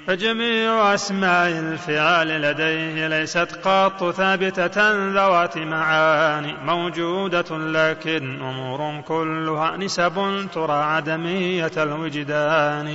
[0.07, 6.55] فجميع أسماء الفعال لديه ليست قط ثابتة ذوات معاني.
[6.65, 12.91] موجودة لكن أمور كلها نسب ترى عدمية الوجدان.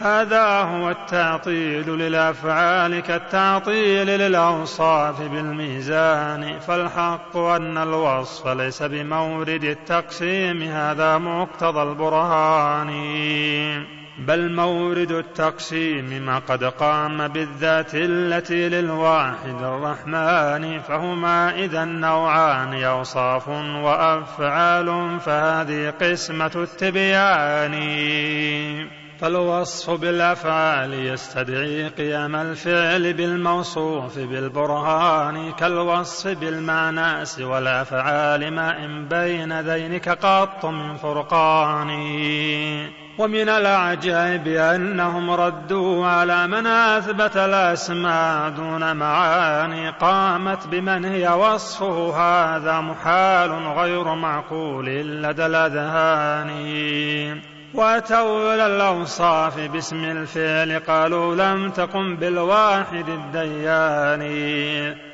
[0.00, 11.82] هذا هو التعطيل للأفعال كالتعطيل للأوصاف بالميزان فالحق أن الوصف ليس بمورد التقسيم هذا مقتضى
[11.82, 12.90] البرهان.
[14.18, 25.20] بل مورد التقسيم ما قد قام بالذات التي للواحد الرحمن فهما إذا نوعان أوصاف وأفعال
[25.20, 27.74] فهذه قسمة التبيان.
[29.20, 40.66] فالوصف بالأفعال يستدعي قيام الفعل بالموصوف بالبرهان كالوصف بالمعناس والأفعال ما إن بين ذينك قط
[40.66, 41.90] من فرقان.
[43.18, 52.80] ومن العجائب أنهم ردوا على من أثبت الأسماء دون معاني قامت بمن هي وصفه هذا
[52.80, 54.86] محال غير معقول
[55.22, 56.50] لدى الأذهان.
[57.74, 64.22] وأتوا إلى الأوصاف باسم الفعل قالوا لم تقم بالواحد الديان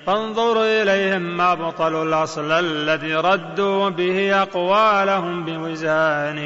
[0.07, 6.39] فانظر إليهم بطلوا الأصل الذي ردوا به أقوالهم بوزان.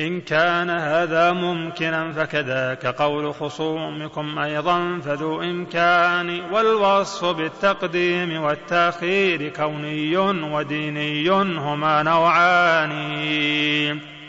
[0.00, 11.30] إن كان هذا ممكنا فكذاك قول خصومكم أيضا فذو إمكان والوصف بالتقديم والتأخير كوني وديني
[11.58, 12.92] هما نوعان.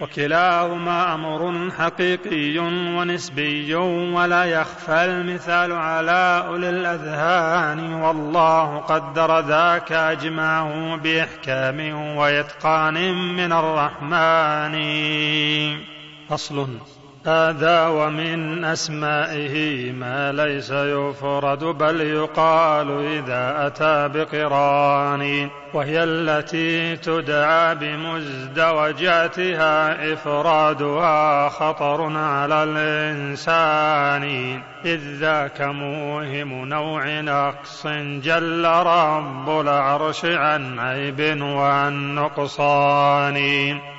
[0.01, 2.57] وكلاهما أمر حقيقي
[2.97, 14.75] ونسبي ولا يخفى المثال على أولي الأذهان والله قدر ذاك أجمعه بإحكام وإتقان من الرحمن.
[16.29, 16.67] فصل.
[17.25, 25.49] هذا ومن أسمائه ما ليس يفرد بل يقال إذا أتى بقران.
[25.73, 29.33] وهي التي تدعى بمزدوجاتها
[30.13, 34.23] إفرادها خطر على الإنسان.
[34.85, 37.87] إذ ذاك موهم نوع نقص
[38.23, 43.37] جل رب العرش عن عيب وعن نقصان.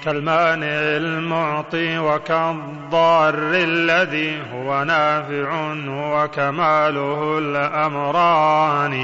[0.05, 8.99] كالمانع المعطي وكالضار الذي هو نافع وكماله الأمران.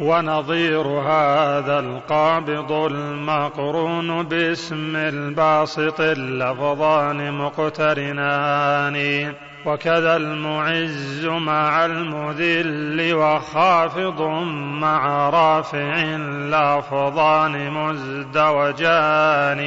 [0.00, 8.96] ونظير هذا القابض المقرون باسم الباسط اللفظان مقترنان.
[9.66, 14.22] وكذا المعز مع المذل وخافض
[14.80, 19.62] مع رافع لفظان مزدوجان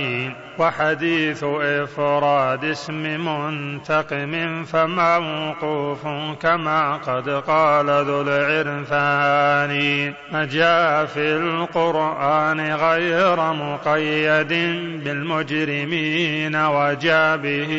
[0.60, 6.08] وحديث إفراد اسم منتقم فموقوف
[6.42, 10.14] كما قد قال ذو العرفان.
[10.34, 14.54] جاء في القرآن غير مقيد
[15.04, 17.72] بالمجرمين وجاء به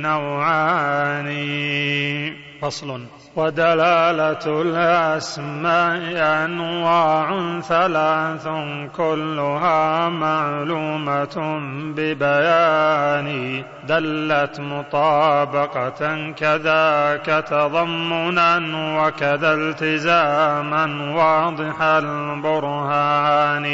[0.00, 1.55] نوعان.
[1.56, 3.00] آمين فصل.
[3.36, 6.00] ودلالة الأسماء
[6.44, 8.48] أنواع ثلاث
[8.96, 11.60] كلها معلومة
[11.96, 13.62] ببيان.
[13.88, 18.58] دلت مطابقة كذاك تضمنا
[19.02, 23.66] وكذا التزاما واضح البرهان.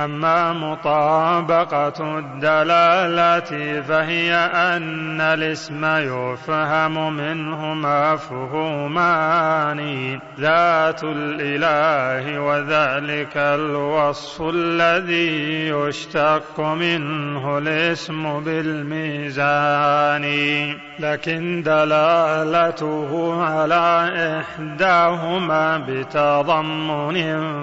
[0.00, 7.74] أما مطابقة الدلالة فهي أن الاسم يفهم منه
[8.16, 9.80] مفهومان
[10.40, 20.24] ذات الإله وذلك الوصف الذي يشتق منه الاسم بالميزان
[20.98, 27.18] لكن دلالته على إحداهما بتضمن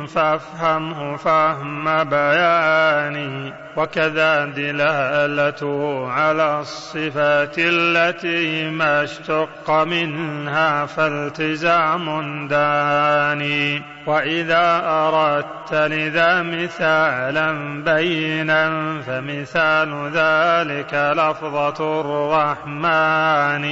[0.06, 13.93] فافهمه فهم بيان وكذا دلالته على الصفات التي ما اشتق منها فالتزام داني.
[14.06, 17.52] وإذا أردت لذا مثالا
[17.84, 18.70] بينا
[19.02, 23.66] فمثال ذلك لفظة الرحمن.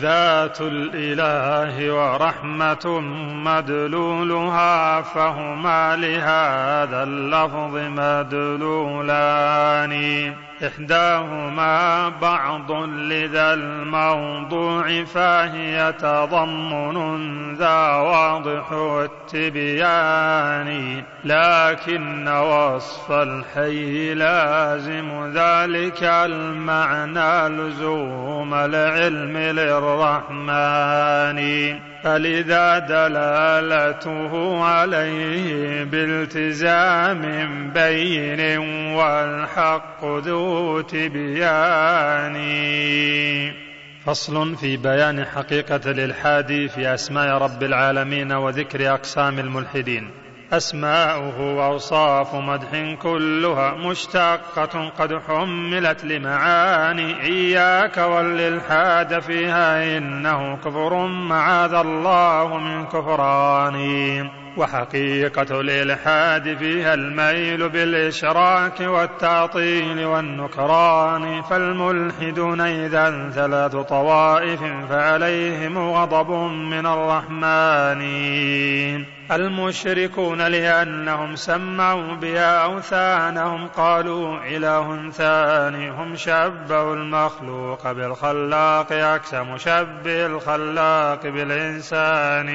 [0.00, 3.00] ذات الإله ورحمة
[3.34, 9.12] مدلولها فهما لهذا اللفظ مدلولان.
[10.66, 27.48] إحداهما بعض لذا الموضوع فهي تضمن ذا واضح التبيان لكن وصف الحي لازم ذلك المعنى
[27.48, 30.92] لزوم العلم للرحمن.
[32.02, 37.20] فلذا دلالته عليه بالتزام
[37.70, 38.58] بين
[38.96, 42.36] والحق ذو تبيان
[44.04, 50.21] فصل في بيان حقيقة الإلحاد في أسماء رب العالمين وذكر أقسام الملحدين.
[50.52, 57.22] أسماؤه وأوصاف مدح كلها مشتقة قد حملت لمعاني.
[57.22, 70.04] إياك والإلحاد فيها إنه كفر معاذ الله من كفران وحقيقة الإلحاد فيها الميل بالإشراك والتعطيل
[70.04, 71.42] والنكران.
[71.42, 78.02] فالملحدون إذا ثلاث طوائف فعليهم غضب من الرحمن.
[79.34, 91.22] المشركون لأنهم سمعوا بها أوثانهم قالوا إله ثاني هم شبهوا المخلوق بالخلاق عكس مشبه الخلاق
[91.22, 92.48] بالإنسان.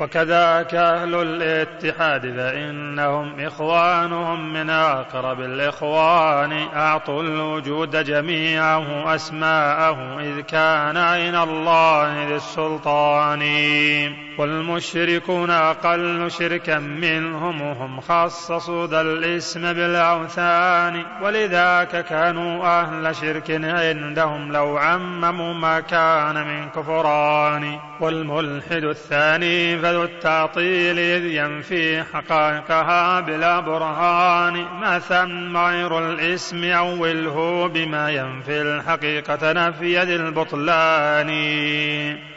[0.00, 11.36] وكذاك أهل الاتحاد فإنهم إخوانهم من أقرب الإخوان أعطوا الوجود جميعه أسماءه إذ كان عين
[11.36, 13.42] الله ذي السلطان.
[14.38, 24.78] والمشركون أقل شركا منهم وهم خصصوا ذا الإسم بالأوثان ولذاك كانوا أهل شرك عندهم لو
[24.78, 27.78] عمموا ما كان من كفران.
[28.00, 34.54] والملحد الثاني فذو التعطيل إذ ينفي حقائقها بلا برهان.
[34.54, 41.30] ما ثم غير الإسم أوله بما ينفي الحقيقة نفي ذي البطلان.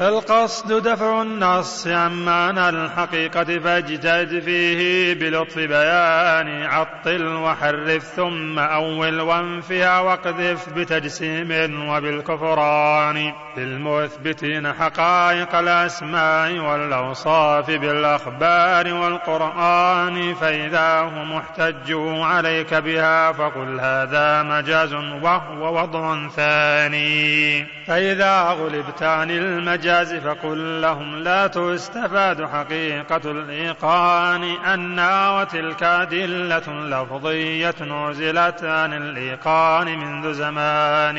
[0.02, 10.00] القصد دفع النص عن معنى الحقيقة فاجتهد فيه بلطف بيان عطل وحرف ثم أول وانفها
[10.00, 11.50] واقذف بتجسيم
[11.90, 24.94] وبالكفران للمثبتين حقائق الأسماء والأوصاف بالأخبار والقرآن فإذا هم احتجوا عليك بها فقل هذا مجاز
[24.94, 31.48] وهو وضع ثاني فإذا غلبت عن المجاز فقل لهم لا
[31.80, 41.18] تستفاد حقيقة الإيقان أنا وتلك أدلة لفظية نزلت عن الإيقان منذ زمان.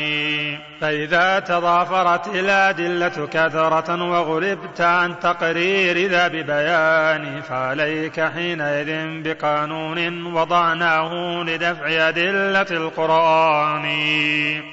[0.80, 12.66] فإذا تضافرت الأدلة كثرة وغلبت عن تقرير ذا ببيان فعليك حينئذ بقانون وضعناه لدفع أدلة
[12.70, 13.86] القرآن.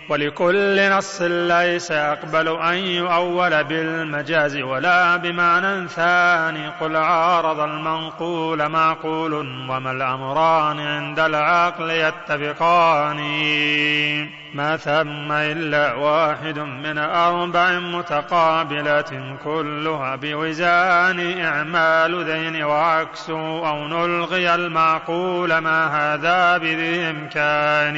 [0.09, 9.33] ولكل نص ليس يقبل أن يؤول بالمجاز ولا بمعنى ثاني قل عارض المنقول معقول
[9.69, 13.19] وما الأمران عند العقل يتفقان
[14.57, 19.09] ما ثم إلا واحد من أربع متقابلات
[19.43, 27.97] كلها بوزان إعمال ذين وعكسه أو نلغي المعقول ما هذا بذي إمكان.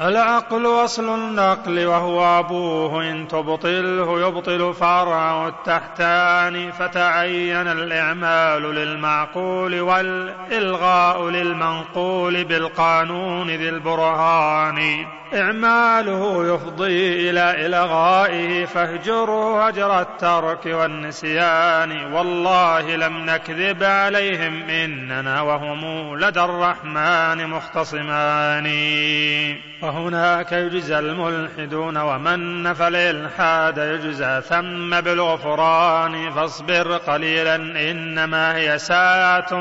[0.00, 12.44] العقل أصل النقل وهو أبوه إن تبطله يبطل فرع التحتان فتعين الإعمال للمعقول والإلغاء للمنقول
[12.44, 15.06] بالقانون ذي البرهان.
[15.40, 22.12] إعماله يفضي إلى إلغائه فاهجروا هجر الترك والنسيان.
[22.12, 28.66] والله لم نكذب عليهم إننا وهم لدى الرحمن مختصمان.
[29.82, 36.30] وهناك يجزى الملحدون ومن نفى الإلحاد يجزى ثم بالغفران.
[36.30, 37.54] فاصبر قليلا
[37.90, 39.52] إنما هي ساعة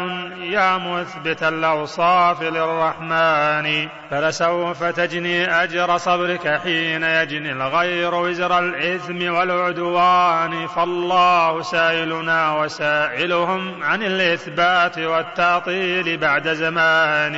[0.42, 3.88] يا مثبت الأوصاف للرحمن.
[4.12, 10.68] فلسوف تجني أجر صبرك حين يجني الغير وزر الإثم والعدوان.
[10.68, 17.36] فالله سائلنا وسائلهم عن الإثبات والتعطيل بعد زمان.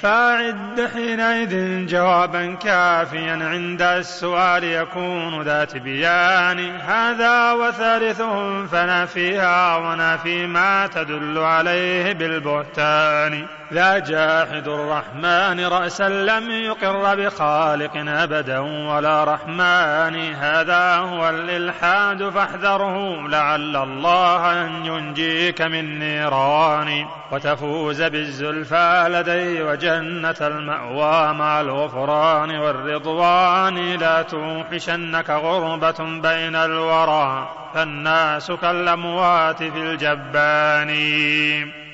[0.00, 11.38] فأعد حينئذ جوابا كافيا عند السؤال يكون ذا تبيان هذا وثالثهم فنافيها ونافي ما تدل
[11.38, 13.46] عليه بالبهتان.
[13.72, 20.34] ذا جاحد الرحمن رأسا لم يقر بخالق أبدا ولا رحمن.
[20.34, 27.06] هذا هو الإلحاد فاحذره لعل الله أن ينجيك من نيران.
[27.32, 33.96] وتفوز بالزلفى لدي وجنة المأوى مع الغفران والرضوان.
[33.96, 37.48] لا توحشنك غربة بين الورى.
[37.74, 40.90] فالناس كالأموات في الجبان.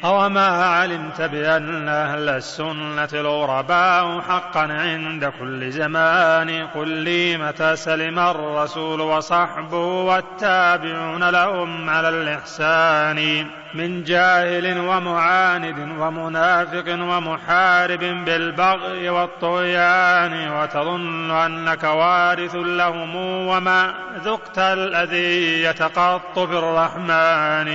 [0.05, 9.01] أوما علمت بأن أهل السنة الغرباء حقا عند كل زمان قل لي متى سلم الرسول
[9.01, 13.47] وصحبه والتابعون لهم على الإحسان.
[13.75, 23.17] من جاهل ومعاند ومنافق ومحارب بالبغي والطغيان وتظن أنك وارث لهم
[23.47, 23.95] وما
[24.25, 27.69] ذقت الأذية قط في الرحمن.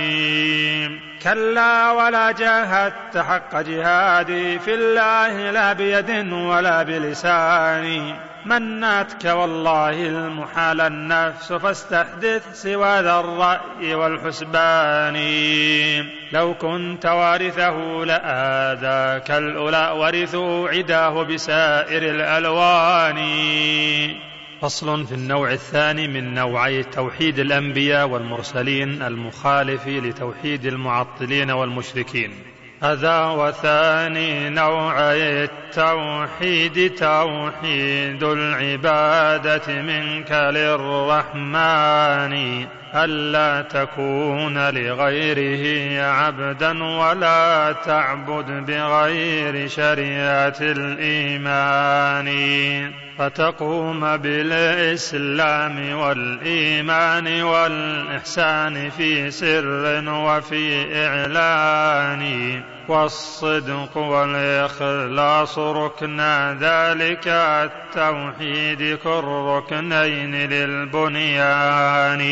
[1.22, 8.14] كلا ولا جاهدت حق جهادي في الله لا بيد ولا بلسان.
[8.46, 15.16] مناتك والله المحال النفس فاستحدث سوى ذا الرأي والحسبان.
[16.32, 23.18] لو كنت وارثه لآذاك الأولى ورثوا عداه بسائر الألوان.
[24.60, 32.51] فصل في النوع الثاني من نوعي توحيد الأنبياء والمرسلين المخالف لتوحيد المعطلين والمشركين.
[32.82, 42.32] هذا وثاني نوعي التوحيد توحيد العبادة منك للرحمن.
[42.94, 52.32] ألا تكون لغيره عبدا ولا تعبد بغير شريعة الإيمان؟
[53.18, 62.62] فتقوم بالإسلام والإيمان والإحسان في سر وفي إعلان.
[62.88, 72.22] والصدق والإخلاص ركنا ذلك التوحيد كالركنين للبنيان.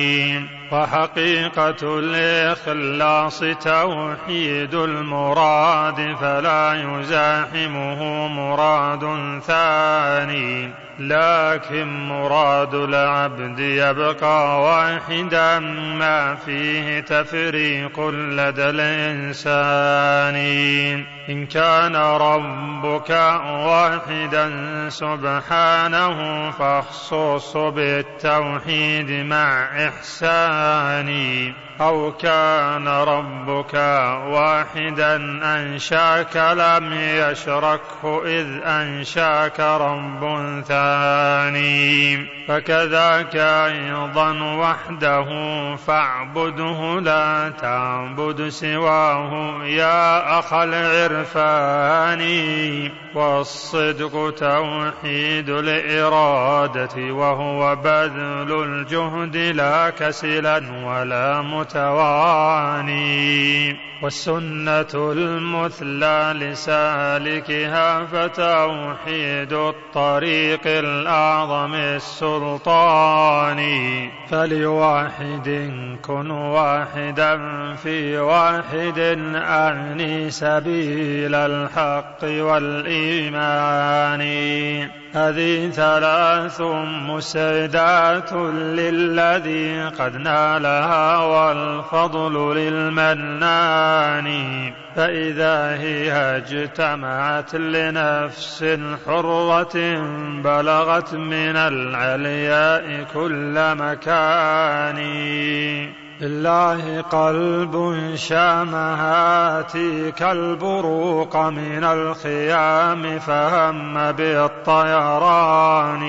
[0.72, 9.00] وحقيقة الإخلاص توحيد المراد فلا يزاحمه مراد
[9.46, 15.58] ثاني لكن مراد العبد يبقى واحدا
[15.98, 20.36] ما فيه تفريق لدى الإنسان.
[21.30, 23.10] إن كان ربك
[23.66, 24.50] واحدا
[24.88, 29.68] سبحانه فاخصص بالتوحيد مع
[30.59, 33.74] إحساني أو كان ربك
[34.26, 40.20] واحدا أنشاك لم يشركه إذ أنشاك رب
[40.68, 42.26] ثاني.
[42.48, 45.26] فكذاك أيضا وحده
[45.76, 52.20] فاعبده لا تعبد سواه يا أخ العرفان.
[53.14, 63.10] والصدق توحيد الإرادة وهو بذل الجهد لا كسلا ولا متواني
[64.02, 73.60] والسنة المثلى لسالكها فتوحيد الطريق الأعظم السلطان.
[74.28, 75.70] فلواحد
[76.02, 77.38] كن واحدا
[77.74, 78.98] في واحد
[79.34, 84.20] أعني سبيل الحق والإيمان.
[85.14, 86.60] هذه ثلاث
[87.08, 94.30] مسعدات للذي قد نالها والفضل للمنان.
[94.96, 99.76] فإذا هي اجتمعت لنفس حرة
[100.42, 104.98] بلغت من العلياء كل مكان.
[106.20, 107.74] لله قلب
[108.14, 116.00] شامهاتي كالبروق من الخيام فهم بالطيران.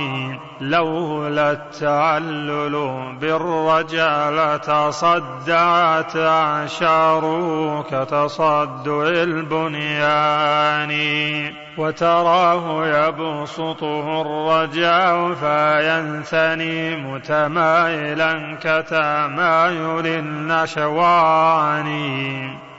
[0.61, 2.75] لولا التعلل
[3.21, 10.91] بالرجا لتصدعت أعشاره كتصدع البنيان.
[11.77, 21.91] وتراه يبسطه الرجاء فينثني متمايلا كتمايل النشوان.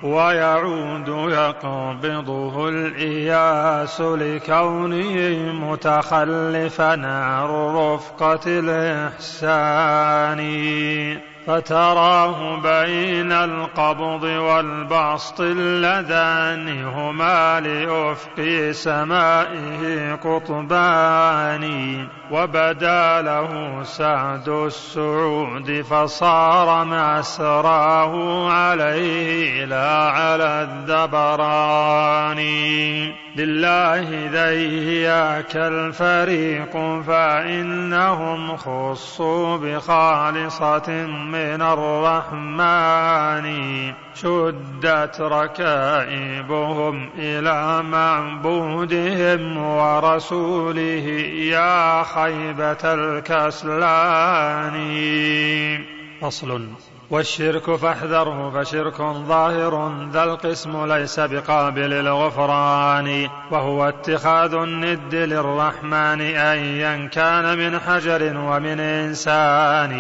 [0.02, 10.40] ويعود يقبضه الإياس لكونه متخلفا عن رفقة الإحسان.
[11.46, 21.62] فتراه بين القبض والبسط اللذان هما لأفق سمائه قطبان.
[22.32, 28.12] وبدا له سعد السعود فصار مسراه
[28.50, 32.38] عليه لا على الدبران
[33.36, 43.46] لله ذياك الفريق فإنهم خصوا بخالصة من الرحمن
[44.14, 51.06] شدت ركائبهم إلى معبودهم ورسوله
[51.56, 54.76] يا خيبة الكسلان.
[56.20, 56.68] فصل.
[57.12, 63.28] والشرك فاحذره فشرك ظاهر ذا القسم ليس بقابل الغفران.
[63.50, 69.92] وهو اتخاذ الند للرحمن أيا كان من حجر ومن إنسان.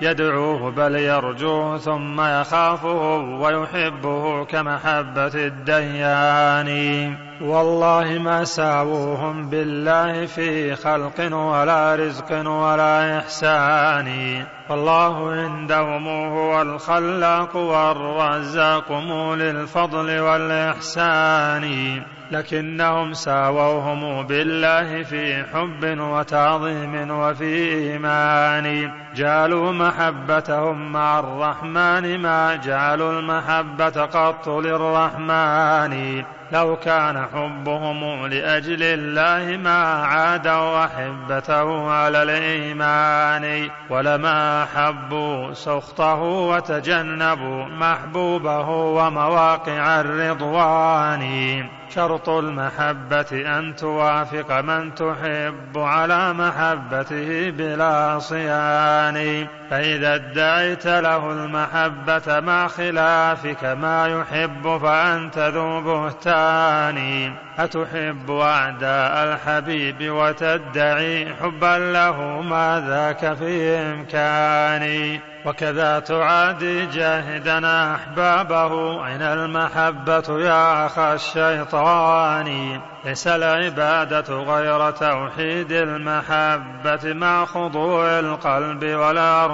[0.00, 7.31] يدعوه بل يرجوه ثم يخافه ويحبه كمحبة الديان.
[7.40, 14.42] والله ما ساووهم بالله في خلق ولا رزق ولا إحسان.
[14.70, 22.02] والله عندهم هو الخلاق والرزاق مولي الفضل والإحسان.
[22.32, 28.90] لكنهم ساووهم بالله في حب وتعظيم وفي إيمان.
[29.14, 36.24] جعلوا محبتهم مع الرحمن ما جعلوا المحبة قط للرحمن.
[36.52, 43.70] لو كان حبهم لأجل الله ما عادوا أحبته على الإيمان.
[43.90, 51.81] ولما حبوا سخطه وتجنبوا محبوبه ومواقع الرضوان.
[51.94, 62.68] شرط المحبة أن توافق من تحب على محبته بلا صيان فإذا ادعيت له المحبة مع
[62.68, 67.32] خلافك ما يحب فأنت ذو بهتان.
[67.58, 79.22] أتحب أعداء الحبيب وتدعي حبا له ما ذاك في إمكاني وكذا تعادي جاهدنا أحبابه أين
[79.22, 82.80] المحبة يا أخا الشيطان.
[83.04, 88.84] ليس العبادة غير توحيد المحبة مع خضوع القلب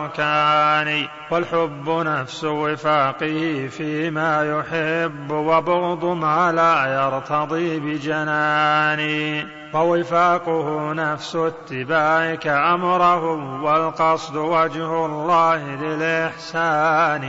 [0.08, 9.57] والأركان والحب نفس وفاقه فيما يحب وبغض ما لا يرتضي بجنان.
[9.74, 13.24] ووفاقه نفس اتباعك أمره
[13.62, 17.24] والقصد وجه الله للإحسان.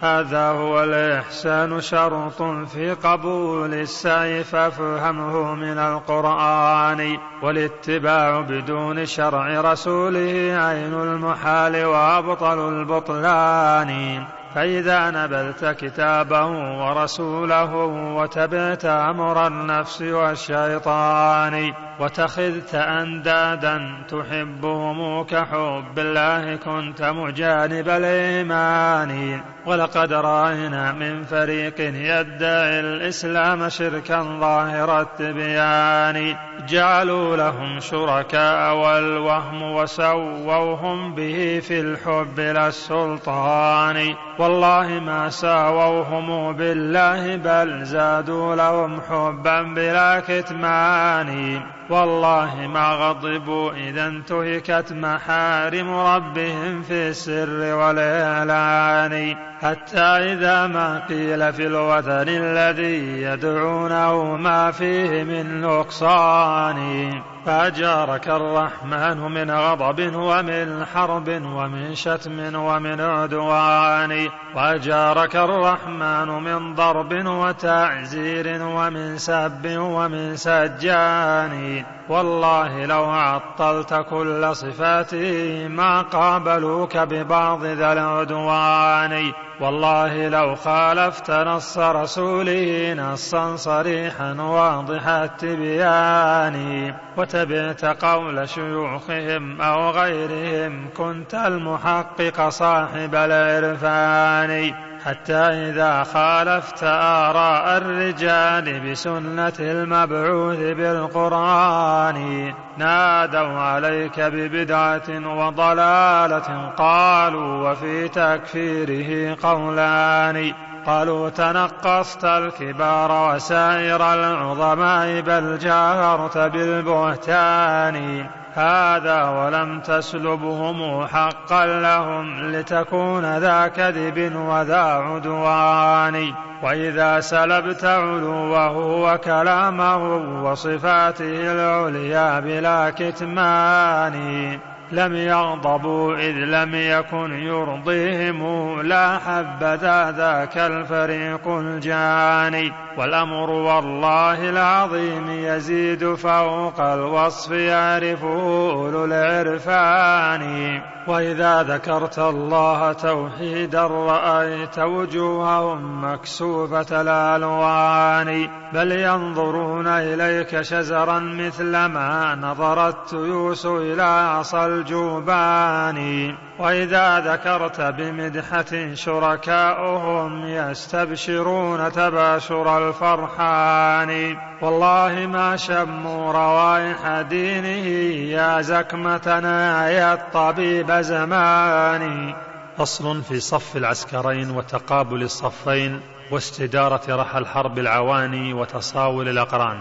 [0.00, 7.18] هذا هو الإحسان شرط في قبول السعي فافهمه من القرآن.
[7.42, 14.24] والاتباع بدون شرع رسوله عين المحال وأبطل البطلان.
[14.54, 16.46] فإذا نبذت كتابه
[16.80, 17.74] ورسوله
[18.14, 29.40] وتبعت أمر النفس والشيطان وتخذت أندادا تحبهم كحب الله كنت مجانب الإيمان.
[29.66, 36.36] ولقد رأينا من فريق يدعي الإسلام شركا ظاهر التبيان.
[36.68, 48.54] جعلوا لهم شركاء والوهم وسووهم به في الحب للسلطان والله ما ساووهم بالله بل زادوا
[48.54, 51.62] لهم حبا بلا كتمان.
[51.90, 59.36] والله ما غضبوا إذا انتهكت محارم ربهم في السر والإعلان.
[59.62, 67.10] حتى إذا ما قيل في الوثن الذي يدعونه ما فيه من نقصان
[67.46, 78.62] فأجارك الرحمن من غضب ومن حرب ومن شتم ومن عدوان وأجارك الرحمن من ضرب وتعزير
[78.62, 81.84] ومن سب ومن سجان.
[82.08, 89.32] والله لو عطلت كل صفاته ما قابلوك ببعض ذا العدوان.
[89.60, 96.94] والله لو خالفت نص رسوله نصا صريحا واضح التبيان.
[97.16, 104.87] وتبعت قول شيوخهم أو غيرهم كنت المحقق صاحب العرفان.
[105.04, 119.36] حتى إذا خالفت آراء الرجال بسنة المبعوث بالقرآن نادوا عليك ببدعة وضلالة قالوا وفي تكفيره
[119.42, 120.52] قولان.
[120.88, 128.26] قالوا تنقصت الكبار وسائر العظماء بل جاهرت بالبهتان.
[128.54, 136.34] هذا ولم تسلبهم حقا لهم لتكون ذا كذب وذا عدوان.
[136.62, 139.96] وإذا سلبت علوه وكلامه
[140.44, 144.58] وصفاته العليا بلا كتمان.
[144.92, 152.72] لم يغضبوا إذ لم يكن يرضيهم لا حبذا ذاك الفريق الجاني.
[152.98, 160.80] والأمر والله العظيم يزيد فوق الوصف يعرفه أولو العرفان.
[161.06, 168.48] وإذا ذكرت الله توحيدا رأيت وجوههم مكسوفة الألوان.
[168.72, 180.46] بل ينظرون إليك شزرا مثل ما نظرت يوس إلى عصا الجوبان وإذا ذكرت بمدحة شركاؤهم
[180.46, 184.36] يستبشرون تباشر الفرحان.
[184.62, 187.86] والله ما شموا روائح دينه
[188.32, 192.34] يا زكمتنا يا الطبيب زماني
[192.78, 196.00] فصل في صف العسكرين وتقابل الصفين
[196.30, 199.78] واستدارة رحى الحرب العواني وتصاول الأقران.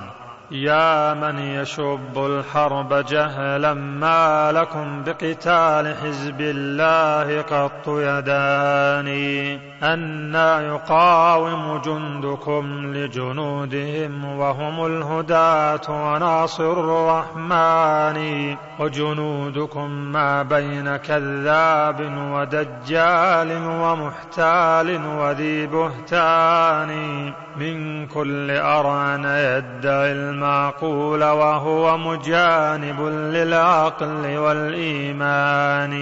[0.51, 12.93] يا من يشب الحرب جهلا ما لكم بقتال حزب الله قط يداني أنا يقاوم جندكم
[12.93, 21.99] لجنودهم وهم الهداة وناصر الرحمن وجنودكم ما بين كذاب
[22.31, 35.93] ودجال ومحتال وذي بهتان من كل أران يدعي المعقول وهو مجانب للعقل والإيمان.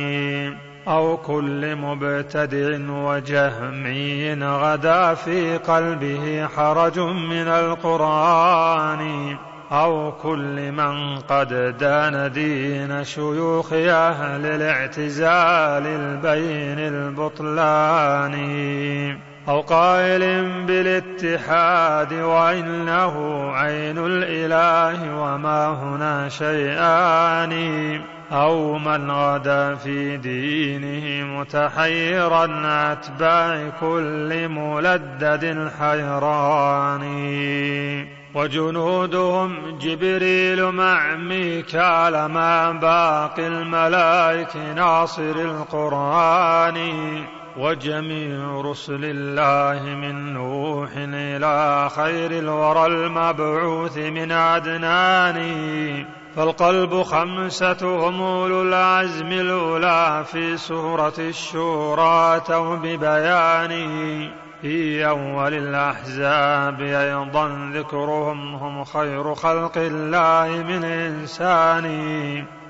[0.88, 9.36] أو كل مبتدع وجهمي غدا في قلبه حرج من القرآن.
[9.72, 18.36] أو كل من قد دان دين شيوخ أهل الاعتزال البين البطلان.
[19.50, 20.22] أو قائل
[20.66, 23.16] بالاتحاد وإنه
[23.52, 27.54] عين الإله وما هنا شيئان
[28.32, 32.62] أو من غدا في دينه متحيرا
[32.92, 37.06] أتباع كل ملدد حيران.
[38.36, 46.78] وجنودهم جبريل مع ميكال مع باقي الملائك ناصر القرآن.
[47.58, 55.40] وجميع رسل الله من نوح إلى خير الورى المبعوث من عدنان.
[56.36, 64.30] فالقلب خمسة هم أولو العزم الأولى في سورة الشورى تو ببيانه
[64.62, 71.86] في أول الأحزاب أيضا ذكرهم هم خير خلق الله من إنسان.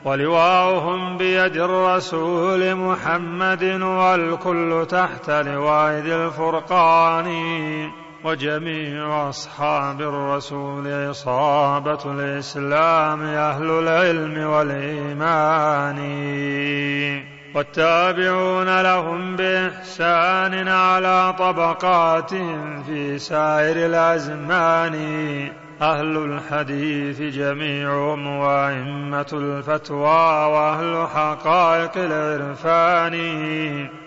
[0.05, 7.27] ولواؤهم بيد الرسول محمد والكل تحت لواء ذي الفرقان.
[8.23, 15.99] وجميع أصحاب الرسول إصابة الإسلام أهل العلم والإيمان.
[17.55, 24.95] والتابعون لهم بإحسان على طبقاتهم في سائر الأزمان.
[25.81, 33.15] أهل الحديث جميعهم وأئمة الفتوى وأهل حقائق العرفان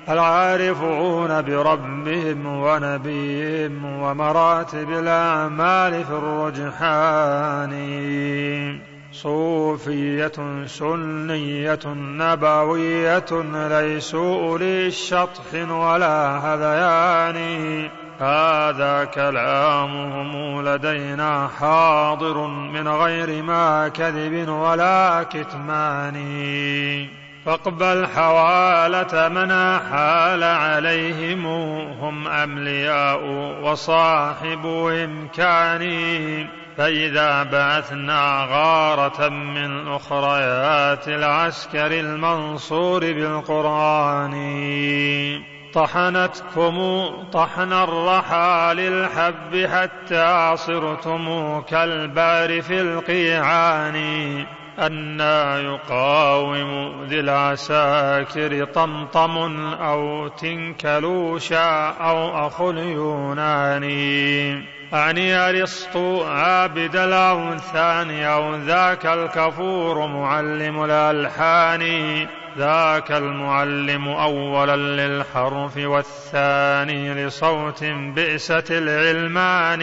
[0.09, 7.73] العارفون بربهم ونبيهم ومراتب الأعمال في الرجحان.
[9.13, 17.39] صوفية سنية نبوية ليسوا أولي الشطح ولا هذيان.
[18.21, 26.17] هذا كلامهم لدينا حاضر من غير ما كذب ولا كتمان.
[27.47, 31.47] فاقبل حوالة من أحال عليهم
[32.01, 33.25] هم أملياء
[33.63, 34.67] وصاحب
[35.05, 35.89] إمكان.
[36.77, 44.33] فإذا بعثنا غارة من أخريات العسكر المنصور بالقرآن.
[45.75, 53.97] طحنتكم طحن الرحى للحب حتى صرتم كالبار في القيعان
[54.79, 59.39] أنا يقاوم ذي العساكر طمطم
[59.75, 64.78] أو تنكلوشا أو أخو اليوناني.
[64.95, 72.27] أعني أرسطو عابد الأوثان أو ذاك الكفور معلم الألحان.
[72.59, 79.83] ذاك المعلم أولا للحرف والثاني لصوت بئست العلمان.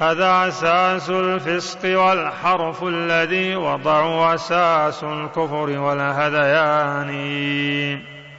[0.00, 7.10] هذا أساس الفسق والحرف الذي وضعوا أساس الكفر والهذيان.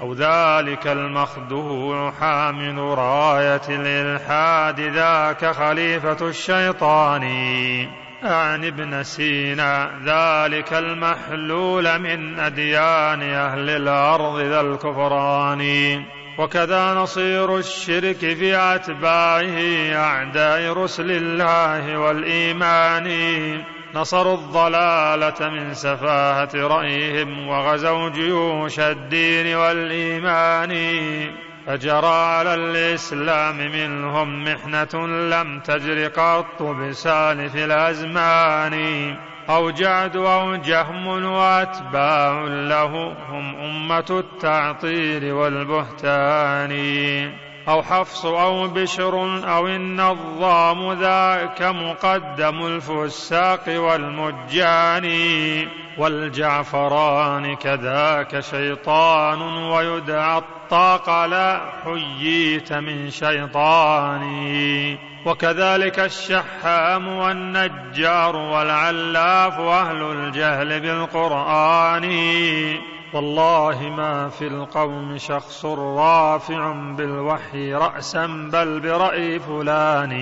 [0.02, 7.24] أو ذلك المخدوع حامل راية الإلحاد ذاك خليفة الشيطان.
[8.24, 16.04] عن ابن سينا ذلك المحلول من أديان أهل الأرض ذا الكفران.
[16.40, 19.58] وكذا نصير الشرك في أتباعه
[19.96, 23.77] أعداء رسل الله والإيمان.
[23.98, 30.74] نصروا الضلالة من سفاهة رأيهم وغزوا جيوش الدين والإيمان.
[31.68, 39.16] فجرى على الإسلام منهم محنة لم تجر قط بسالف الأزمان.
[39.50, 46.72] أو جعد أو جهم وأتباع له هم أمة التعطيل والبهتان.
[47.68, 55.06] أو حفص أو بشر أو النظام ذاك مقدم الفساق والمجان
[55.98, 64.24] والجعفران كذاك شيطان ويدعى الطاق لا حييت من شيطان
[65.26, 72.04] وكذلك الشحام والنجار والعلاف أهل الجهل بالقرآن
[73.14, 80.14] والله ما في القوم شخص رافع بالوحي رأسا بل برأي فلان.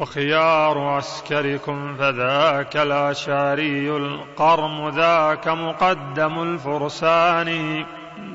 [0.00, 7.84] وخيار عسكركم فذاك الأشعري القرم ذاك مقدم الفرسان.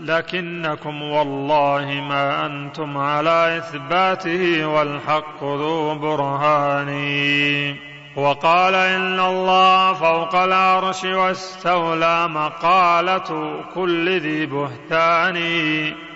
[0.02, 7.93] لكنكم والله ما أنتم على إثباته والحق ذو برهان.
[8.16, 15.36] وقال إن الله فوق العرش واستولى مقالة كل ذي بهتان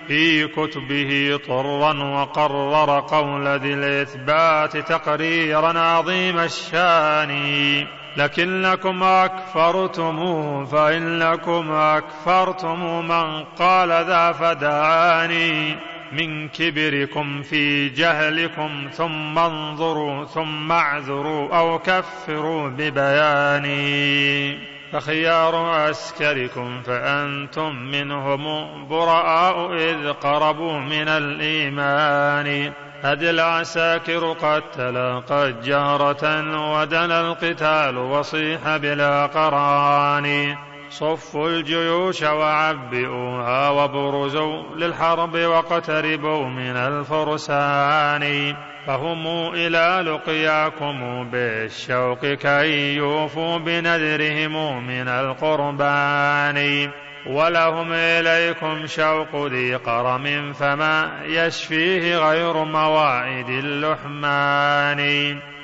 [0.06, 7.86] في كتبه طرا وقرر قول ذي الإثبات تقريرا عظيم الشان.
[8.16, 15.76] لكنكم أكفرتم فإنكم أكفرتم من قال ذا فدعاني.
[16.12, 24.58] من كبركم في جهلكم ثم انظروا ثم اعذروا أو كفروا ببياني.
[24.92, 28.44] فخيار عسكركم فأنتم منهم
[28.88, 32.72] براء إذ قربوا من الإيمان.
[33.04, 36.24] أد العساكر قد تلاقت جارة
[36.72, 40.56] ودنا القتال وصيح بلا قران.
[40.90, 48.54] صفوا الجيوش وعبئوها وبرزوا للحرب واقتربوا من الفرسان.
[48.86, 56.90] فهم إلى لقياكم بالشوق كي يوفوا بنذرهم من القربان.
[57.26, 65.00] ولهم إليكم شوق ذي قرم فما يشفيه غير مواعيد اللحمان.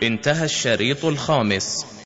[0.02, 2.03] انتهى الشريط الخامس.